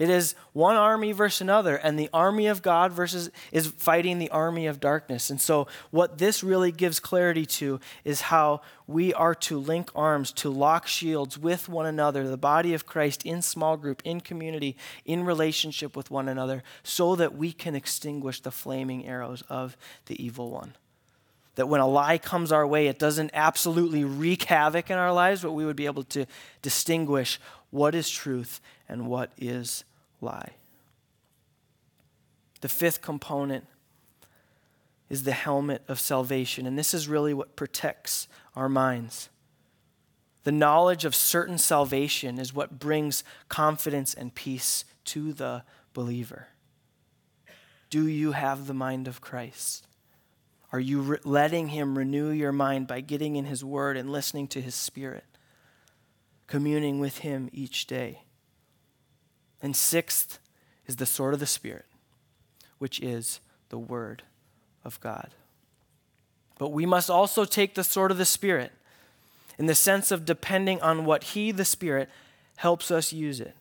It 0.00 0.10
is 0.10 0.34
one 0.52 0.74
army 0.74 1.12
versus 1.12 1.40
another, 1.40 1.76
and 1.76 1.96
the 1.96 2.10
army 2.12 2.48
of 2.48 2.62
God 2.62 2.90
versus 2.90 3.30
is 3.52 3.68
fighting 3.68 4.18
the 4.18 4.30
army 4.30 4.66
of 4.66 4.80
darkness. 4.80 5.30
And 5.30 5.40
so, 5.40 5.68
what 5.92 6.18
this 6.18 6.42
really 6.42 6.72
gives 6.72 6.98
clarity 6.98 7.46
to 7.46 7.78
is 8.02 8.22
how 8.22 8.60
we 8.88 9.14
are 9.14 9.36
to 9.36 9.56
link 9.56 9.92
arms, 9.94 10.32
to 10.32 10.50
lock 10.50 10.88
shields 10.88 11.38
with 11.38 11.68
one 11.68 11.86
another, 11.86 12.26
the 12.28 12.36
body 12.36 12.74
of 12.74 12.86
Christ 12.86 13.24
in 13.24 13.40
small 13.40 13.76
group, 13.76 14.02
in 14.04 14.20
community, 14.20 14.76
in 15.04 15.22
relationship 15.22 15.96
with 15.96 16.10
one 16.10 16.28
another, 16.28 16.64
so 16.82 17.14
that 17.14 17.36
we 17.36 17.52
can 17.52 17.76
extinguish 17.76 18.40
the 18.40 18.50
flaming 18.50 19.06
arrows 19.06 19.44
of 19.48 19.76
the 20.06 20.20
evil 20.20 20.50
one. 20.50 20.74
That 21.54 21.68
when 21.68 21.80
a 21.80 21.86
lie 21.86 22.18
comes 22.18 22.50
our 22.50 22.66
way, 22.66 22.88
it 22.88 22.98
doesn't 22.98 23.30
absolutely 23.32 24.02
wreak 24.02 24.42
havoc 24.42 24.90
in 24.90 24.98
our 24.98 25.12
lives, 25.12 25.42
but 25.42 25.52
we 25.52 25.64
would 25.64 25.76
be 25.76 25.86
able 25.86 26.02
to 26.02 26.26
distinguish 26.62 27.38
what 27.70 27.94
is 27.94 28.10
truth 28.10 28.60
and 28.88 29.06
what 29.06 29.30
is 29.38 29.84
lie. 30.20 30.52
The 32.60 32.68
fifth 32.68 33.02
component 33.02 33.66
is 35.10 35.24
the 35.24 35.32
helmet 35.32 35.82
of 35.86 36.00
salvation, 36.00 36.66
and 36.66 36.78
this 36.78 36.94
is 36.94 37.08
really 37.08 37.34
what 37.34 37.56
protects 37.56 38.26
our 38.56 38.68
minds. 38.68 39.28
The 40.44 40.52
knowledge 40.52 41.04
of 41.04 41.14
certain 41.14 41.58
salvation 41.58 42.38
is 42.38 42.54
what 42.54 42.78
brings 42.78 43.24
confidence 43.48 44.14
and 44.14 44.34
peace 44.34 44.84
to 45.06 45.32
the 45.32 45.62
believer. 45.92 46.48
Do 47.90 48.08
you 48.08 48.32
have 48.32 48.66
the 48.66 48.74
mind 48.74 49.06
of 49.06 49.20
Christ? 49.20 49.86
Are 50.72 50.80
you 50.80 51.00
re- 51.00 51.18
letting 51.24 51.68
Him 51.68 51.96
renew 51.96 52.30
your 52.30 52.52
mind 52.52 52.86
by 52.86 53.00
getting 53.00 53.36
in 53.36 53.44
His 53.44 53.64
Word 53.64 53.96
and 53.96 54.10
listening 54.10 54.48
to 54.48 54.60
His 54.60 54.74
Spirit? 54.74 55.24
communing 56.46 57.00
with 57.00 57.18
Him 57.18 57.48
each 57.52 57.86
day. 57.86 58.23
And 59.64 59.74
sixth 59.74 60.38
is 60.86 60.96
the 60.96 61.06
sword 61.06 61.32
of 61.32 61.40
the 61.40 61.46
Spirit, 61.46 61.86
which 62.76 63.00
is 63.00 63.40
the 63.70 63.78
Word 63.78 64.22
of 64.84 65.00
God. 65.00 65.30
But 66.58 66.70
we 66.70 66.84
must 66.84 67.08
also 67.08 67.46
take 67.46 67.74
the 67.74 67.82
sword 67.82 68.10
of 68.10 68.18
the 68.18 68.26
Spirit 68.26 68.72
in 69.56 69.64
the 69.64 69.74
sense 69.74 70.10
of 70.10 70.26
depending 70.26 70.82
on 70.82 71.06
what 71.06 71.24
He, 71.24 71.50
the 71.50 71.64
Spirit, 71.64 72.10
helps 72.56 72.90
us 72.90 73.10
use 73.10 73.40
it. 73.40 73.56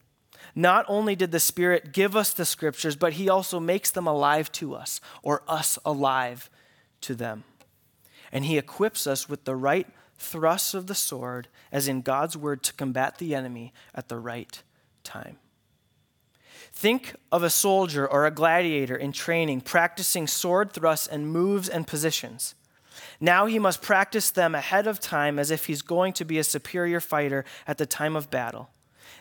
Not 0.54 0.84
only 0.90 1.16
did 1.16 1.32
the 1.32 1.40
Spirit 1.40 1.94
give 1.94 2.18
us 2.18 2.34
the 2.34 2.44
scriptures, 2.44 2.98
but 2.98 3.14
He 3.14 3.30
also 3.30 3.62
makes 3.62 3.90
them 3.90 4.06
alive 4.06 4.52
to 4.54 4.76
us, 4.76 5.00
or 5.22 5.42
us 5.48 5.80
alive 5.86 6.50
to 7.00 7.16
them. 7.16 7.46
And 8.30 8.44
He 8.44 8.58
equips 8.58 9.08
us 9.08 9.30
with 9.30 9.46
the 9.46 9.56
right 9.56 9.88
thrusts 10.18 10.74
of 10.74 10.88
the 10.88 10.96
sword, 10.96 11.48
as 11.72 11.88
in 11.88 12.02
God's 12.02 12.36
word, 12.36 12.62
to 12.64 12.74
combat 12.74 13.20
the 13.20 13.34
enemy 13.34 13.72
at 13.96 14.10
the 14.10 14.20
right 14.20 14.62
time. 15.06 15.38
Think 16.74 17.16
of 17.32 17.44
a 17.44 17.50
soldier 17.50 18.06
or 18.06 18.26
a 18.26 18.32
gladiator 18.32 18.96
in 18.96 19.12
training, 19.12 19.62
practicing 19.62 20.28
sword 20.28 20.74
thrusts 20.74 21.08
and 21.08 21.28
moves 21.28 21.70
and 21.70 21.88
positions. 21.88 22.56
Now 23.22 23.46
he 23.46 23.60
must 23.60 23.82
practice 23.82 24.32
them 24.32 24.56
ahead 24.56 24.88
of 24.88 25.00
time 25.00 25.40
as 25.40 25.52
if 25.52 25.68
he's 25.68 25.82
going 25.82 26.14
to 26.14 26.26
be 26.26 26.40
a 26.40 26.44
superior 26.44 27.00
fighter 27.00 27.46
at 27.68 27.78
the 27.78 27.86
time 27.86 28.16
of 28.16 28.30
battle. 28.30 28.70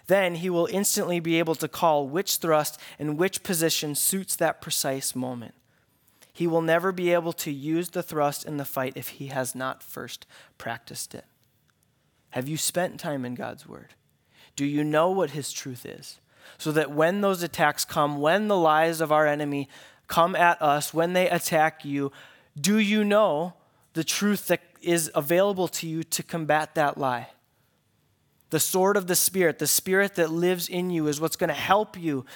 Then 0.07 0.37
he 0.37 0.51
will 0.51 0.67
instantly 0.73 1.21
be 1.21 1.39
able 1.39 1.55
to 1.57 1.69
call 1.69 2.09
which 2.09 2.37
thrust 2.37 2.81
and 2.99 3.19
which 3.19 3.43
position 3.43 3.95
suits 3.95 4.35
that 4.37 4.61
precise 4.61 5.15
moment. 5.15 5.55
He 6.33 6.47
will 6.47 6.63
never 6.63 6.91
be 6.91 7.13
able 7.13 7.35
to 7.35 7.53
use 7.53 7.91
the 7.91 8.03
thrust 8.03 8.45
in 8.45 8.57
the 8.57 8.65
fight 8.65 8.95
if 8.97 9.09
he 9.09 9.27
has 9.27 9.55
not 9.55 9.83
first 9.83 10.27
practiced 10.59 11.15
it. 11.15 11.27
Have 12.31 12.49
you 12.49 12.57
spent 12.57 12.99
time 12.99 13.27
in 13.27 13.35
God's 13.35 13.69
Word? 13.69 13.91
Do 14.57 14.65
you 14.65 14.83
know 14.83 15.11
what 15.11 15.31
His 15.31 15.53
truth 15.53 15.85
is? 15.85 16.19
So 16.59 16.73
that 16.73 16.91
when 16.91 17.21
those 17.21 17.43
attacks 17.43 17.85
come, 17.85 18.21
when 18.21 18.49
the 18.49 18.57
lies 18.57 19.01
of 19.01 19.13
our 19.13 19.27
enemy 19.27 19.69
come 20.09 20.37
at 20.37 20.61
us, 20.61 20.93
when 20.93 21.13
they 21.13 21.29
attack 21.29 21.85
you, 21.85 22.13
do 22.61 22.79
you 22.79 23.05
know 23.05 23.55
the 23.95 24.05
truth 24.05 24.49
that 24.49 24.61
is 24.81 25.11
available 25.15 25.69
to 25.69 25.87
you 25.87 26.03
to 26.05 26.23
combat 26.23 26.75
that 26.75 26.99
lie? 26.99 27.29
The 28.51 28.61
sword 28.61 28.97
of 28.97 29.07
the 29.07 29.17
Spirit, 29.17 29.59
the 29.59 29.67
Spirit 29.67 30.17
that 30.17 30.31
lives 30.31 30.69
in 30.69 30.91
you, 30.91 31.07
is 31.07 31.21
what's 31.21 31.37
going 31.37 31.49
to 31.49 31.55
help 31.55 31.99
you 31.99 32.27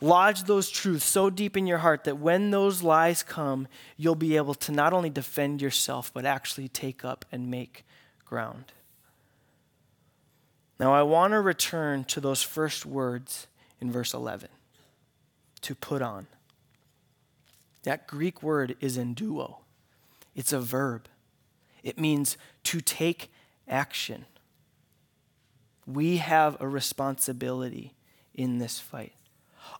lodge 0.00 0.44
those 0.44 0.70
truths 0.70 1.04
so 1.04 1.30
deep 1.30 1.56
in 1.56 1.66
your 1.66 1.78
heart 1.78 2.04
that 2.04 2.18
when 2.18 2.50
those 2.50 2.82
lies 2.82 3.22
come, 3.22 3.66
you'll 3.96 4.14
be 4.14 4.36
able 4.36 4.54
to 4.54 4.72
not 4.72 4.92
only 4.92 5.10
defend 5.10 5.60
yourself, 5.62 6.12
but 6.12 6.24
actually 6.24 6.68
take 6.68 7.04
up 7.04 7.24
and 7.32 7.50
make 7.50 7.84
ground. 8.24 8.72
Now, 10.78 10.92
I 10.92 11.02
want 11.02 11.32
to 11.32 11.40
return 11.40 12.04
to 12.04 12.20
those 12.20 12.42
first 12.42 12.84
words 12.84 13.46
in 13.80 13.90
verse 13.90 14.14
11 14.14 14.48
to 15.62 15.74
put 15.74 16.02
on. 16.02 16.26
That 17.84 18.06
Greek 18.06 18.42
word 18.42 18.76
is 18.80 18.96
enduo, 18.96 19.56
it's 20.34 20.52
a 20.52 20.60
verb. 20.60 21.08
It 21.82 21.98
means 21.98 22.38
to 22.64 22.80
take 22.80 23.30
action. 23.68 24.24
We 25.86 26.16
have 26.16 26.56
a 26.60 26.66
responsibility 26.66 27.92
in 28.34 28.58
this 28.58 28.78
fight. 28.78 29.12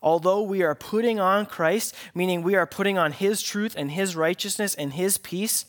Although 0.02 0.42
we 0.42 0.62
are 0.62 0.74
putting 0.74 1.18
on 1.18 1.46
Christ, 1.46 1.94
meaning 2.14 2.42
we 2.42 2.56
are 2.56 2.66
putting 2.66 2.98
on 2.98 3.12
His 3.12 3.40
truth 3.40 3.74
and 3.74 3.90
His 3.90 4.14
righteousness 4.14 4.74
and 4.74 4.92
His 4.92 5.16
peace 5.16 5.64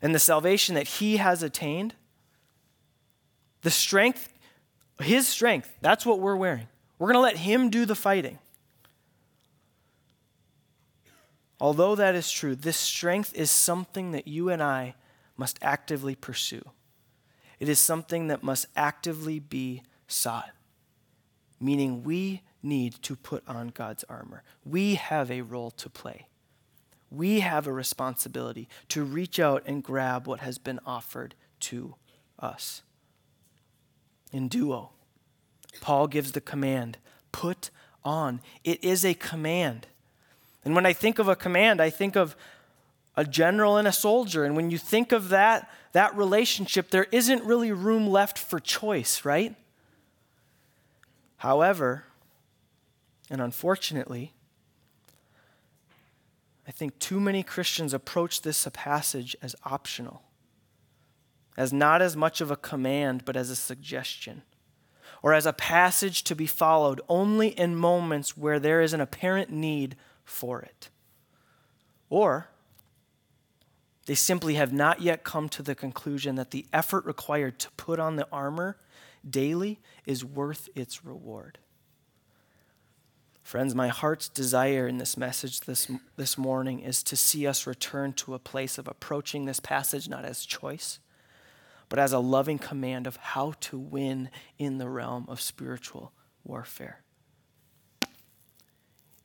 and 0.00 0.12
the 0.12 0.18
salvation 0.18 0.74
that 0.74 0.88
He 0.88 1.18
has 1.18 1.44
attained, 1.44 1.94
the 3.62 3.70
strength 3.70 4.28
his 5.02 5.28
strength, 5.28 5.72
that's 5.80 6.06
what 6.06 6.20
we're 6.20 6.36
wearing. 6.36 6.68
We're 7.02 7.08
going 7.08 7.14
to 7.14 7.20
let 7.20 7.38
Him 7.38 7.68
do 7.68 7.84
the 7.84 7.96
fighting. 7.96 8.38
Although 11.60 11.96
that 11.96 12.14
is 12.14 12.30
true, 12.30 12.54
this 12.54 12.76
strength 12.76 13.34
is 13.34 13.50
something 13.50 14.12
that 14.12 14.28
you 14.28 14.50
and 14.50 14.62
I 14.62 14.94
must 15.36 15.58
actively 15.62 16.14
pursue. 16.14 16.62
It 17.58 17.68
is 17.68 17.80
something 17.80 18.28
that 18.28 18.44
must 18.44 18.66
actively 18.76 19.40
be 19.40 19.82
sought, 20.06 20.50
meaning 21.58 22.04
we 22.04 22.42
need 22.62 23.02
to 23.02 23.16
put 23.16 23.42
on 23.48 23.70
God's 23.70 24.04
armor. 24.04 24.44
We 24.64 24.94
have 24.94 25.28
a 25.28 25.40
role 25.40 25.72
to 25.72 25.90
play. 25.90 26.28
We 27.10 27.40
have 27.40 27.66
a 27.66 27.72
responsibility 27.72 28.68
to 28.90 29.02
reach 29.02 29.40
out 29.40 29.64
and 29.66 29.82
grab 29.82 30.28
what 30.28 30.38
has 30.38 30.56
been 30.56 30.78
offered 30.86 31.34
to 31.62 31.96
us 32.38 32.82
enduo. 34.32 34.90
Paul 35.80 36.06
gives 36.06 36.32
the 36.32 36.40
command 36.40 36.98
put 37.32 37.70
on. 38.04 38.40
It 38.64 38.82
is 38.84 39.04
a 39.04 39.14
command. 39.14 39.86
And 40.64 40.74
when 40.74 40.86
I 40.86 40.92
think 40.92 41.18
of 41.18 41.28
a 41.28 41.36
command, 41.36 41.80
I 41.80 41.90
think 41.90 42.16
of 42.16 42.36
a 43.16 43.24
general 43.24 43.76
and 43.76 43.88
a 43.88 43.92
soldier. 43.92 44.44
And 44.44 44.54
when 44.56 44.70
you 44.70 44.78
think 44.78 45.12
of 45.12 45.28
that, 45.30 45.70
that 45.92 46.16
relationship, 46.16 46.90
there 46.90 47.06
isn't 47.10 47.44
really 47.44 47.72
room 47.72 48.08
left 48.08 48.38
for 48.38 48.60
choice, 48.60 49.24
right? 49.24 49.54
However, 51.38 52.04
and 53.28 53.40
unfortunately, 53.40 54.32
I 56.66 56.70
think 56.70 56.98
too 56.98 57.18
many 57.18 57.42
Christians 57.42 57.92
approach 57.92 58.42
this 58.42 58.66
passage 58.72 59.36
as 59.42 59.56
optional 59.64 60.22
as 61.56 61.72
not 61.72 62.00
as 62.00 62.16
much 62.16 62.40
of 62.40 62.50
a 62.50 62.56
command, 62.56 63.24
but 63.24 63.36
as 63.36 63.50
a 63.50 63.56
suggestion, 63.56 64.42
or 65.22 65.32
as 65.32 65.46
a 65.46 65.52
passage 65.52 66.24
to 66.24 66.34
be 66.34 66.46
followed 66.46 67.00
only 67.08 67.48
in 67.48 67.76
moments 67.76 68.36
where 68.36 68.58
there 68.58 68.82
is 68.82 68.92
an 68.92 69.00
apparent 69.00 69.50
need 69.50 69.96
for 70.24 70.60
it. 70.60 70.90
Or 72.10 72.48
they 74.06 74.14
simply 74.16 74.54
have 74.54 74.72
not 74.72 75.00
yet 75.00 75.22
come 75.22 75.48
to 75.50 75.62
the 75.62 75.76
conclusion 75.76 76.34
that 76.34 76.50
the 76.50 76.66
effort 76.72 77.04
required 77.04 77.58
to 77.60 77.70
put 77.72 78.00
on 78.00 78.16
the 78.16 78.26
armor 78.32 78.76
daily 79.28 79.80
is 80.04 80.24
worth 80.24 80.68
its 80.74 81.04
reward. 81.04 81.58
Friends, 83.44 83.74
my 83.74 83.88
heart's 83.88 84.28
desire 84.28 84.86
in 84.88 84.98
this 84.98 85.16
message 85.16 85.60
this, 85.60 85.90
this 86.16 86.36
morning 86.36 86.80
is 86.80 87.02
to 87.04 87.16
see 87.16 87.46
us 87.46 87.66
return 87.66 88.12
to 88.14 88.34
a 88.34 88.38
place 88.38 88.78
of 88.78 88.88
approaching 88.88 89.44
this 89.44 89.60
passage 89.60 90.08
not 90.08 90.24
as 90.24 90.44
choice 90.44 90.98
but 91.92 91.98
as 91.98 92.14
a 92.14 92.18
loving 92.18 92.58
command 92.58 93.06
of 93.06 93.16
how 93.16 93.52
to 93.60 93.78
win 93.78 94.30
in 94.58 94.78
the 94.78 94.88
realm 94.88 95.26
of 95.28 95.38
spiritual 95.42 96.10
warfare. 96.42 97.02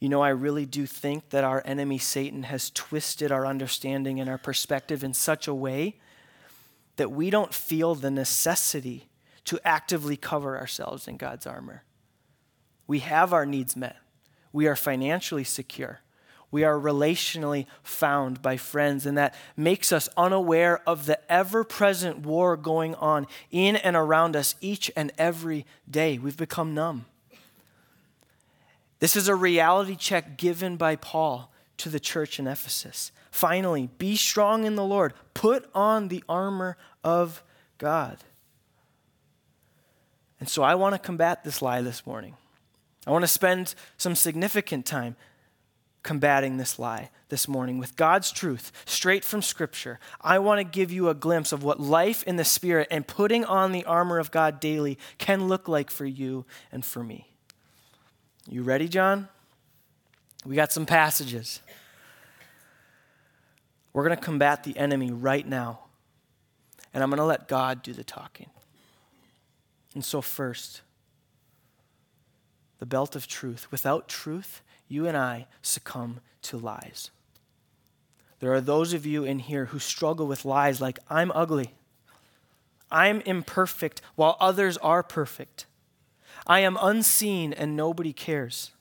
You 0.01 0.09
know, 0.09 0.21
I 0.21 0.31
really 0.31 0.65
do 0.65 0.85
think 0.85 1.29
that 1.29 1.45
our 1.45 1.61
enemy 1.63 1.97
Satan 1.97 2.43
has 2.43 2.69
twisted 2.71 3.31
our 3.31 3.45
understanding 3.45 4.19
and 4.19 4.29
our 4.29 4.37
perspective 4.37 5.01
in 5.01 5.13
such 5.13 5.47
a 5.47 5.53
way 5.53 5.95
that 6.97 7.09
we 7.09 7.29
don't 7.29 7.53
feel 7.53 7.95
the 7.95 8.11
necessity 8.11 9.07
to 9.45 9.61
actively 9.63 10.17
cover 10.17 10.57
ourselves 10.57 11.07
in 11.07 11.15
God's 11.15 11.47
armor. 11.47 11.85
We 12.85 12.99
have 12.99 13.31
our 13.31 13.45
needs 13.45 13.77
met, 13.77 13.95
we 14.51 14.67
are 14.67 14.75
financially 14.75 15.45
secure, 15.45 16.01
we 16.49 16.63
are 16.63 16.79
relationally 16.79 17.65
found 17.83 18.41
by 18.41 18.57
friends, 18.57 19.05
and 19.05 19.17
that 19.17 19.35
makes 19.55 19.91
us 19.91 20.07
unaware 20.15 20.81
of 20.87 21.05
the 21.05 21.19
ever 21.31 21.63
present 21.63 22.19
war 22.19 22.55
going 22.55 22.95
on 22.95 23.27
in 23.51 23.75
and 23.75 23.95
around 23.95 24.35
us 24.35 24.55
each 24.61 24.89
and 24.95 25.11
every 25.17 25.65
day. 25.89 26.17
We've 26.17 26.37
become 26.37 26.73
numb. 26.73 27.05
This 28.99 29.15
is 29.15 29.27
a 29.27 29.35
reality 29.35 29.95
check 29.95 30.37
given 30.37 30.77
by 30.77 30.95
Paul 30.95 31.51
to 31.77 31.89
the 31.89 31.99
church 31.99 32.39
in 32.39 32.47
Ephesus. 32.47 33.11
Finally, 33.29 33.89
be 33.97 34.15
strong 34.15 34.65
in 34.65 34.75
the 34.75 34.83
Lord, 34.83 35.13
put 35.33 35.69
on 35.75 36.07
the 36.07 36.23
armor 36.27 36.77
of 37.03 37.43
God. 37.77 38.17
And 40.39 40.49
so 40.49 40.63
I 40.63 40.75
want 40.75 40.95
to 40.95 40.99
combat 40.99 41.43
this 41.43 41.61
lie 41.61 41.81
this 41.81 42.05
morning. 42.05 42.35
I 43.05 43.11
want 43.11 43.23
to 43.23 43.27
spend 43.27 43.75
some 43.97 44.15
significant 44.15 44.85
time 44.85 45.15
combating 46.07 46.55
this 46.55 46.79
lie 46.79 47.09
this 47.27 47.49
morning 47.49 47.79
with 47.79 47.97
God's 47.97 48.31
truth, 48.31 48.71
straight 48.85 49.25
from 49.25 49.41
Scripture. 49.41 49.99
I 50.21 50.39
want 50.39 50.59
to 50.59 50.63
give 50.63 50.89
you 50.89 51.09
a 51.09 51.13
glimpse 51.13 51.51
of 51.51 51.63
what 51.63 51.81
life 51.81 52.23
in 52.23 52.37
the 52.37 52.45
Spirit 52.45 52.87
and 52.89 53.05
putting 53.05 53.43
on 53.43 53.73
the 53.73 53.83
armor 53.83 54.17
of 54.17 54.31
God 54.31 54.61
daily 54.61 54.97
can 55.17 55.49
look 55.49 55.67
like 55.67 55.91
for 55.91 56.05
you 56.05 56.45
and 56.71 56.85
for 56.85 57.03
me. 57.03 57.27
You 58.49 58.63
ready, 58.63 58.87
John? 58.87 59.27
We 60.45 60.55
got 60.55 60.71
some 60.71 60.85
passages. 60.85 61.59
We're 63.91 64.05
going 64.05 64.17
to 64.17 64.23
combat 64.23 64.63
the 64.63 64.77
enemy 64.77 65.11
right 65.11 65.45
now, 65.45 65.81
and 66.93 67.03
I'm 67.03 67.09
going 67.09 67.17
to 67.17 67.25
let 67.25 67.49
God 67.49 67.83
do 67.83 67.91
the 67.91 68.05
talking. 68.05 68.49
And 69.93 70.05
so, 70.05 70.21
first, 70.21 70.79
the 72.79 72.85
belt 72.85 73.13
of 73.13 73.27
truth. 73.27 73.69
Without 73.71 74.07
truth, 74.07 74.61
you 74.87 75.07
and 75.07 75.17
I 75.17 75.47
succumb 75.61 76.19
to 76.43 76.57
lies. 76.57 77.11
There 78.39 78.53
are 78.53 78.61
those 78.61 78.93
of 78.93 79.05
you 79.05 79.23
in 79.23 79.39
here 79.39 79.65
who 79.65 79.79
struggle 79.79 80.27
with 80.27 80.45
lies 80.45 80.79
like, 80.79 80.99
I'm 81.09 81.31
ugly. 81.33 81.73
I'm 82.91 83.21
imperfect 83.21 84.01
while 84.15 84.37
others 84.39 84.77
are 84.77 85.03
perfect. 85.03 85.65
I 86.45 86.59
am 86.59 86.77
unseen 86.79 87.51
and 87.51 87.75
nobody 87.75 88.13
cares. 88.13 88.71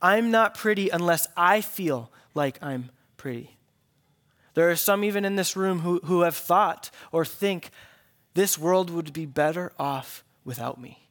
I'm 0.00 0.30
not 0.30 0.56
pretty 0.56 0.88
unless 0.88 1.26
I 1.36 1.60
feel 1.60 2.10
like 2.34 2.58
I'm 2.62 2.90
pretty. 3.16 3.56
There 4.54 4.70
are 4.70 4.76
some 4.76 5.04
even 5.04 5.24
in 5.24 5.36
this 5.36 5.56
room 5.56 5.80
who, 5.80 6.00
who 6.04 6.22
have 6.22 6.36
thought 6.36 6.90
or 7.12 7.24
think 7.24 7.70
this 8.34 8.56
world 8.56 8.90
would 8.90 9.12
be 9.12 9.26
better 9.26 9.72
off 9.78 10.24
without 10.44 10.80
me. 10.80 11.08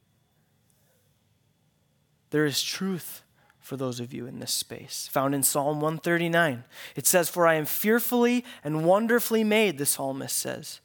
There 2.30 2.44
is 2.44 2.62
truth 2.62 3.22
for 3.70 3.76
those 3.76 4.00
of 4.00 4.12
you 4.12 4.26
in 4.26 4.40
this 4.40 4.50
space, 4.50 5.08
found 5.12 5.32
in 5.32 5.44
Psalm 5.44 5.80
139. 5.80 6.64
It 6.96 7.06
says, 7.06 7.28
For 7.28 7.46
I 7.46 7.54
am 7.54 7.66
fearfully 7.66 8.44
and 8.64 8.84
wonderfully 8.84 9.44
made, 9.44 9.78
the 9.78 9.86
psalmist 9.86 10.36
says. 10.36 10.80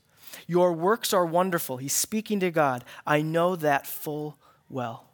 Your 0.46 0.72
works 0.72 1.12
are 1.12 1.26
wonderful. 1.26 1.78
He's 1.78 1.96
speaking 1.96 2.40
to 2.42 2.52
God. 2.52 2.84
I 3.04 3.24
know 3.24 3.56
that 3.56 3.88
full 3.88 4.38
well. 4.70 5.10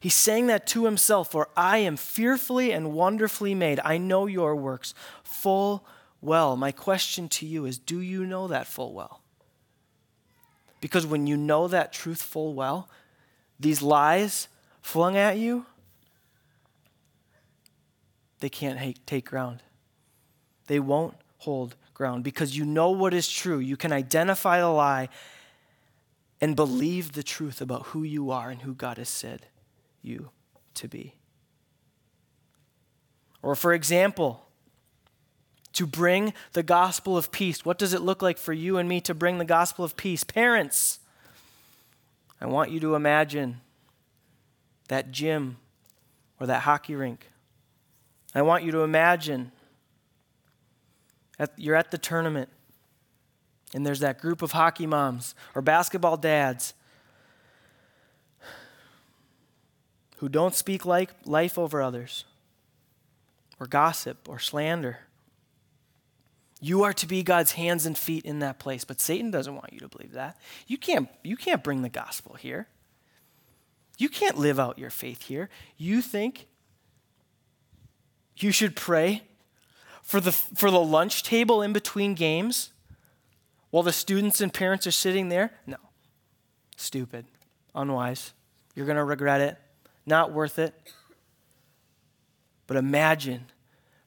He's 0.00 0.16
saying 0.16 0.48
that 0.48 0.66
to 0.66 0.84
himself, 0.84 1.30
for 1.30 1.48
I 1.56 1.78
am 1.78 1.96
fearfully 1.96 2.72
and 2.72 2.92
wonderfully 2.92 3.54
made. 3.54 3.78
I 3.84 3.98
know 3.98 4.26
your 4.26 4.56
works 4.56 4.92
full 5.22 5.86
well. 6.20 6.56
My 6.56 6.72
question 6.72 7.28
to 7.28 7.46
you 7.46 7.66
is 7.66 7.78
do 7.78 8.00
you 8.00 8.26
know 8.26 8.48
that 8.48 8.66
full 8.66 8.92
well? 8.92 9.20
Because 10.80 11.06
when 11.06 11.28
you 11.28 11.36
know 11.36 11.68
that 11.68 11.92
truth 11.92 12.20
full 12.20 12.52
well, 12.52 12.88
these 13.60 13.80
lies 13.80 14.48
flung 14.82 15.16
at 15.16 15.38
you, 15.38 15.66
they 18.40 18.48
can't 18.48 19.06
take 19.06 19.26
ground. 19.26 19.62
They 20.66 20.80
won't 20.80 21.14
hold 21.38 21.76
ground 21.94 22.24
because 22.24 22.56
you 22.56 22.64
know 22.64 22.90
what 22.90 23.14
is 23.14 23.28
true. 23.28 23.58
You 23.58 23.76
can 23.76 23.92
identify 23.92 24.60
the 24.60 24.68
lie 24.68 25.08
and 26.40 26.54
believe 26.54 27.12
the 27.12 27.22
truth 27.22 27.60
about 27.60 27.86
who 27.86 28.02
you 28.02 28.30
are 28.30 28.50
and 28.50 28.62
who 28.62 28.74
God 28.74 28.98
has 28.98 29.08
said 29.08 29.46
you 30.02 30.30
to 30.74 30.88
be. 30.88 31.14
Or, 33.42 33.54
for 33.54 33.72
example, 33.72 34.46
to 35.72 35.86
bring 35.86 36.32
the 36.52 36.62
gospel 36.62 37.16
of 37.16 37.30
peace. 37.30 37.64
What 37.64 37.78
does 37.78 37.92
it 37.92 38.00
look 38.00 38.22
like 38.22 38.38
for 38.38 38.52
you 38.52 38.78
and 38.78 38.88
me 38.88 39.00
to 39.02 39.14
bring 39.14 39.38
the 39.38 39.44
gospel 39.44 39.84
of 39.84 39.96
peace? 39.96 40.24
Parents, 40.24 41.00
I 42.40 42.46
want 42.46 42.70
you 42.70 42.80
to 42.80 42.94
imagine 42.94 43.60
that 44.88 45.10
gym 45.10 45.58
or 46.40 46.46
that 46.46 46.62
hockey 46.62 46.94
rink. 46.94 47.30
I 48.36 48.42
want 48.42 48.64
you 48.64 48.72
to 48.72 48.80
imagine 48.80 49.50
at, 51.38 51.52
you're 51.56 51.74
at 51.74 51.90
the 51.90 51.96
tournament 51.96 52.50
and 53.72 53.86
there's 53.86 54.00
that 54.00 54.20
group 54.20 54.42
of 54.42 54.52
hockey 54.52 54.86
moms 54.86 55.34
or 55.54 55.62
basketball 55.62 56.18
dads 56.18 56.74
who 60.18 60.28
don't 60.28 60.54
speak 60.54 60.84
like 60.84 61.14
life 61.24 61.58
over 61.58 61.80
others 61.80 62.26
or 63.58 63.66
gossip 63.66 64.28
or 64.28 64.38
slander. 64.38 64.98
You 66.60 66.82
are 66.82 66.92
to 66.92 67.06
be 67.06 67.22
God's 67.22 67.52
hands 67.52 67.86
and 67.86 67.96
feet 67.96 68.26
in 68.26 68.40
that 68.40 68.58
place, 68.58 68.84
but 68.84 69.00
Satan 69.00 69.30
doesn't 69.30 69.54
want 69.54 69.72
you 69.72 69.80
to 69.80 69.88
believe 69.88 70.12
that. 70.12 70.36
You 70.66 70.76
can't, 70.76 71.08
you 71.22 71.38
can't 71.38 71.64
bring 71.64 71.80
the 71.80 71.88
gospel 71.88 72.34
here. 72.34 72.68
You 73.96 74.10
can't 74.10 74.36
live 74.36 74.60
out 74.60 74.78
your 74.78 74.90
faith 74.90 75.22
here. 75.22 75.48
You 75.78 76.02
think 76.02 76.48
you 78.44 78.50
should 78.50 78.76
pray 78.76 79.22
for 80.02 80.20
the, 80.20 80.32
for 80.32 80.70
the 80.70 80.80
lunch 80.80 81.22
table 81.22 81.62
in 81.62 81.72
between 81.72 82.14
games 82.14 82.72
while 83.70 83.82
the 83.82 83.92
students 83.92 84.40
and 84.40 84.52
parents 84.52 84.86
are 84.86 84.92
sitting 84.92 85.28
there? 85.28 85.52
No. 85.66 85.76
Stupid. 86.76 87.26
Unwise. 87.74 88.32
You're 88.74 88.86
going 88.86 88.96
to 88.96 89.04
regret 89.04 89.40
it. 89.40 89.58
Not 90.04 90.32
worth 90.32 90.58
it. 90.58 90.74
But 92.66 92.76
imagine 92.76 93.46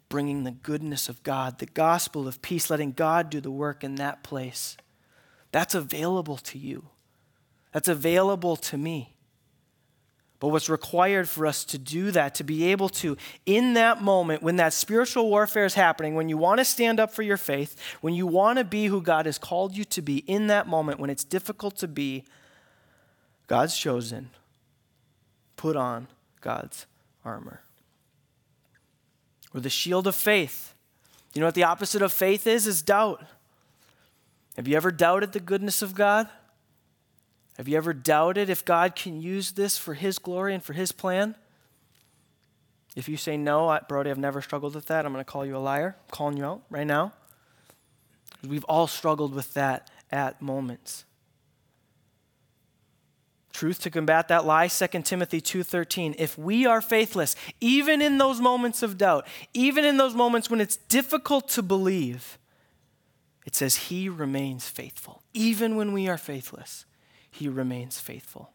bringing 0.10 0.44
the 0.44 0.52
goodness 0.52 1.08
of 1.08 1.22
God, 1.24 1.60
the 1.60 1.66
gospel 1.66 2.28
of 2.28 2.42
peace, 2.42 2.70
letting 2.70 2.92
God 2.92 3.30
do 3.30 3.40
the 3.40 3.52
work 3.52 3.84
in 3.84 3.96
that 3.96 4.24
place. 4.24 4.76
That's 5.52 5.76
available 5.76 6.38
to 6.38 6.58
you. 6.58 6.88
That's 7.72 7.88
available 7.88 8.56
to 8.56 8.78
me. 8.78 9.16
But 10.40 10.50
what's 10.50 10.70
required 10.70 11.28
for 11.28 11.46
us 11.46 11.66
to 11.66 11.78
do 11.78 12.12
that, 12.12 12.36
to 12.36 12.46
be 12.46 12.72
able 12.72 12.88
to, 12.90 13.18
in 13.46 13.74
that 13.74 14.02
moment, 14.02 14.42
when 14.42 14.56
that 14.56 14.72
spiritual 14.72 15.30
warfare 15.30 15.66
is 15.66 15.74
happening, 15.74 16.16
when 16.16 16.30
you 16.30 16.38
want 16.38 16.60
to 16.60 16.66
stand 16.66 17.00
up 17.00 17.12
for 17.12 17.24
your 17.24 17.36
faith, 17.36 17.76
when 18.00 18.14
you 18.14 18.26
want 18.26 18.58
to 18.58 18.64
be 18.64 18.86
who 18.86 19.02
God 19.02 19.26
has 19.26 19.38
called 19.38 19.76
you 19.76 19.84
to 19.86 20.02
be, 20.02 20.20
in 20.20 20.48
that 20.48 20.66
moment, 20.68 21.00
when 21.00 21.10
it's 21.10 21.26
difficult 21.26 21.76
to 21.78 21.90
be, 21.90 22.24
God's 23.48 23.78
chosen, 23.78 24.30
put 25.58 25.76
on 25.76 26.08
God's 26.40 26.86
armor. 27.26 27.62
Or 29.54 29.60
the 29.60 29.70
shield 29.70 30.08
of 30.08 30.16
faith. 30.16 30.74
You 31.34 31.42
know 31.42 31.48
what 31.48 31.56
the 31.56 31.64
opposite 31.64 32.02
of 32.02 32.14
faith 32.14 32.48
is? 32.48 32.66
Is 32.66 32.82
doubt. 32.82 33.26
Have 34.56 34.68
you 34.68 34.78
ever 34.78 34.92
doubted 34.92 35.34
the 35.34 35.40
goodness 35.40 35.82
of 35.82 35.96
God? 35.96 36.30
Have 37.60 37.68
you 37.68 37.76
ever 37.76 37.92
doubted 37.92 38.50
if 38.50 38.64
God 38.64 38.96
can 38.96 39.22
use 39.22 39.52
this 39.52 39.78
for 39.78 39.94
His 39.94 40.18
glory 40.18 40.54
and 40.54 40.64
for 40.64 40.72
His 40.72 40.94
plan? 40.94 41.36
If 42.96 43.10
you 43.10 43.18
say 43.18 43.36
no, 43.36 43.68
I, 43.68 43.82
Brody, 43.82 44.10
I've 44.10 44.18
never 44.18 44.42
struggled 44.42 44.76
with 44.76 44.86
that, 44.86 45.06
I'm 45.06 45.12
going 45.12 45.26
to 45.26 45.30
call 45.30 45.46
you 45.46 45.58
a 45.58 45.60
liar. 45.60 45.98
I'm 46.00 46.10
calling 46.10 46.38
you 46.38 46.46
out 46.46 46.62
right 46.70 46.88
now. 46.88 47.12
We've 48.48 48.64
all 48.64 48.88
struggled 48.88 49.34
with 49.36 49.54
that 49.56 49.92
at 50.10 50.42
moments. 50.42 51.04
Truth 53.52 53.82
to 53.82 53.90
combat 53.90 54.30
that 54.30 54.46
lie, 54.46 54.70
2 54.70 55.04
Timothy 55.04 55.42
2:13. 55.42 56.16
If 56.18 56.38
we 56.38 56.66
are 56.66 56.80
faithless, 56.80 57.36
even 57.60 58.02
in 58.02 58.20
those 58.20 58.40
moments 58.40 58.82
of 58.82 58.98
doubt, 58.98 59.28
even 59.54 59.84
in 59.84 59.98
those 59.98 60.16
moments 60.16 60.50
when 60.50 60.62
it's 60.62 60.78
difficult 60.78 61.50
to 61.50 61.62
believe, 61.62 62.38
it 63.46 63.54
says 63.54 63.76
he 63.76 64.08
remains 64.08 64.70
faithful. 64.70 65.24
Even 65.34 65.76
when 65.76 65.92
we 65.92 66.08
are 66.08 66.18
faithless, 66.18 66.86
he 67.30 67.48
remains 67.48 68.00
faithful. 68.00 68.52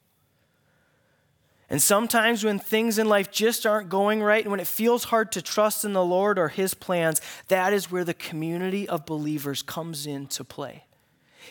And 1.71 1.83
sometimes 1.83 2.45
when 2.45 2.59
things 2.59 2.99
in 2.99 3.09
life 3.09 3.31
just 3.31 3.67
aren't 3.67 3.89
going 3.89 4.23
right 4.23 4.45
and 4.45 4.51
when 4.51 4.61
it 4.61 4.67
feels 4.67 5.05
hard 5.05 5.33
to 5.33 5.43
trust 5.43 5.85
in 5.85 5.93
the 5.93 6.05
Lord 6.05 6.39
or 6.39 6.49
His 6.49 6.75
plans, 6.75 7.21
that 7.49 7.73
is 7.73 7.91
where 7.91 8.05
the 8.05 8.15
community 8.15 8.89
of 8.89 9.07
believers 9.07 9.63
comes 9.63 10.07
into 10.07 10.45
play. 10.45 10.85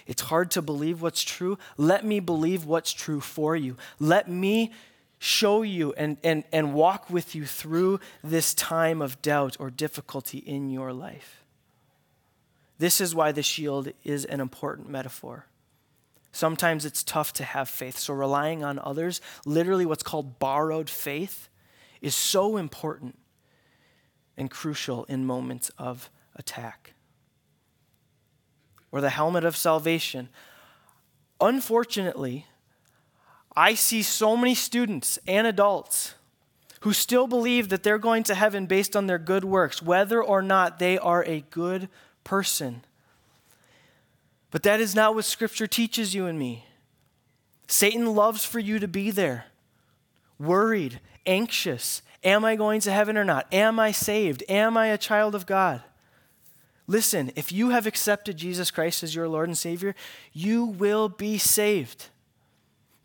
It's 0.06 0.24
hard 0.24 0.52
to 0.52 0.62
believe 0.62 1.02
what's 1.02 1.24
true. 1.24 1.58
Let 1.78 2.06
me 2.06 2.20
believe 2.20 2.66
what's 2.66 2.94
true 2.94 3.20
for 3.20 3.56
you. 3.56 3.76
Let 4.00 4.30
me 4.30 4.72
show 5.20 5.62
you 5.62 5.94
and, 5.94 6.18
and, 6.24 6.44
and 6.52 6.74
walk 6.74 7.10
with 7.10 7.34
you 7.34 7.46
through 7.46 8.00
this 8.24 8.54
time 8.54 9.02
of 9.02 9.22
doubt 9.22 9.56
or 9.60 9.70
difficulty 9.70 10.40
in 10.40 10.70
your 10.70 10.92
life. 10.94 11.44
This 12.78 13.00
is 13.00 13.16
why 13.16 13.32
the 13.32 13.44
shield 13.44 13.90
is 14.04 14.26
an 14.26 14.42
important 14.42 14.90
metaphor. 14.90 15.46
Sometimes 16.34 16.84
it's 16.84 17.04
tough 17.04 17.32
to 17.34 17.44
have 17.44 17.70
faith. 17.70 17.98
So, 17.98 18.14
relying 18.14 18.64
on 18.64 18.80
others, 18.80 19.22
literally 19.46 19.86
what's 19.86 20.04
called 20.04 20.40
borrowed 20.40 20.90
faith, 20.90 21.48
is 22.02 22.16
so 22.16 22.58
important 22.58 23.18
and 24.36 24.50
crucial 24.50 25.06
in 25.06 25.26
moments 25.26 25.70
of 25.78 26.10
attack. 26.36 26.96
Or 28.92 29.00
the 29.00 29.12
helmet 29.12 29.46
of 29.46 29.56
salvation. 29.56 30.30
Unfortunately, 31.40 32.48
I 33.56 33.76
see 33.76 34.02
so 34.02 34.36
many 34.36 34.56
students 34.56 35.20
and 35.28 35.46
adults 35.46 36.16
who 36.80 36.94
still 36.94 37.28
believe 37.28 37.70
that 37.70 37.84
they're 37.84 38.00
going 38.00 38.24
to 38.24 38.36
heaven 38.36 38.66
based 38.66 38.96
on 38.96 39.06
their 39.06 39.20
good 39.20 39.44
works, 39.44 39.84
whether 39.84 40.22
or 40.22 40.42
not 40.42 40.80
they 40.80 40.98
are 40.98 41.24
a 41.26 41.42
good 41.52 41.90
person. 42.24 42.84
But 44.54 44.62
that 44.62 44.80
is 44.80 44.94
not 44.94 45.16
what 45.16 45.26
Scripture 45.26 45.66
teaches 45.66 46.14
you 46.14 46.28
and 46.28 46.38
me. 46.38 46.68
Satan 47.68 48.14
loves 48.14 48.46
for 48.46 48.60
you 48.60 48.78
to 48.78 48.88
be 48.88 49.10
there, 49.10 49.46
worried, 50.38 51.00
anxious. 51.26 52.04
Am 52.24 52.46
I 52.46 52.56
going 52.56 52.80
to 52.82 52.92
heaven 52.92 53.18
or 53.18 53.24
not? 53.24 53.52
Am 53.52 53.80
I 53.80 53.92
saved? 53.92 54.44
Am 54.48 54.78
I 54.78 54.88
a 54.88 54.98
child 54.98 55.34
of 55.34 55.48
God? 55.48 55.82
Listen, 56.86 57.32
if 57.36 57.52
you 57.52 57.70
have 57.70 57.88
accepted 57.88 58.38
Jesus 58.38 58.70
Christ 58.70 59.02
as 59.02 59.16
your 59.16 59.28
Lord 59.28 59.50
and 59.50 59.58
Savior, 59.58 59.96
you 60.34 60.66
will 60.66 61.10
be 61.10 61.40
saved. 61.40 62.10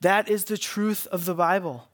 That 0.03 0.29
is 0.29 0.45
the 0.45 0.59
truth 0.59 1.07
of 1.07 1.25
the 1.25 1.35
Bible. 1.35 1.89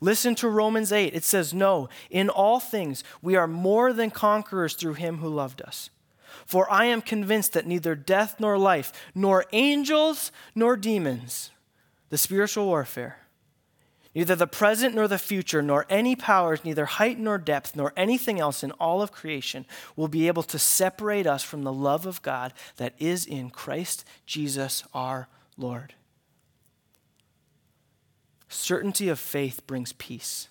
Listen 0.00 0.34
to 0.36 0.48
Romans 0.48 0.90
8. 0.90 1.14
It 1.14 1.24
says, 1.24 1.52
No, 1.52 1.90
in 2.08 2.30
all 2.30 2.60
things 2.60 3.04
we 3.20 3.36
are 3.36 3.46
more 3.46 3.92
than 3.92 4.10
conquerors 4.10 4.72
through 4.72 4.94
him 4.94 5.18
who 5.18 5.28
loved 5.28 5.60
us. 5.60 5.90
For 6.44 6.70
I 6.70 6.86
am 6.86 7.00
convinced 7.00 7.52
that 7.52 7.66
neither 7.66 7.94
death 7.94 8.36
nor 8.38 8.58
life, 8.58 8.92
nor 9.14 9.46
angels 9.52 10.32
nor 10.54 10.76
demons, 10.76 11.50
the 12.10 12.18
spiritual 12.18 12.66
warfare, 12.66 13.18
neither 14.14 14.34
the 14.34 14.46
present 14.46 14.94
nor 14.94 15.08
the 15.08 15.18
future, 15.18 15.62
nor 15.62 15.86
any 15.88 16.16
powers, 16.16 16.64
neither 16.64 16.86
height 16.86 17.18
nor 17.18 17.38
depth, 17.38 17.76
nor 17.76 17.92
anything 17.96 18.40
else 18.40 18.62
in 18.62 18.72
all 18.72 19.02
of 19.02 19.12
creation 19.12 19.66
will 19.94 20.08
be 20.08 20.26
able 20.26 20.42
to 20.42 20.58
separate 20.58 21.26
us 21.26 21.42
from 21.42 21.62
the 21.62 21.72
love 21.72 22.06
of 22.06 22.22
God 22.22 22.52
that 22.76 22.94
is 22.98 23.26
in 23.26 23.50
Christ 23.50 24.04
Jesus 24.26 24.84
our 24.92 25.28
Lord. 25.56 25.94
Certainty 28.48 29.08
of 29.08 29.18
faith 29.18 29.66
brings 29.66 29.92
peace. 29.94 30.48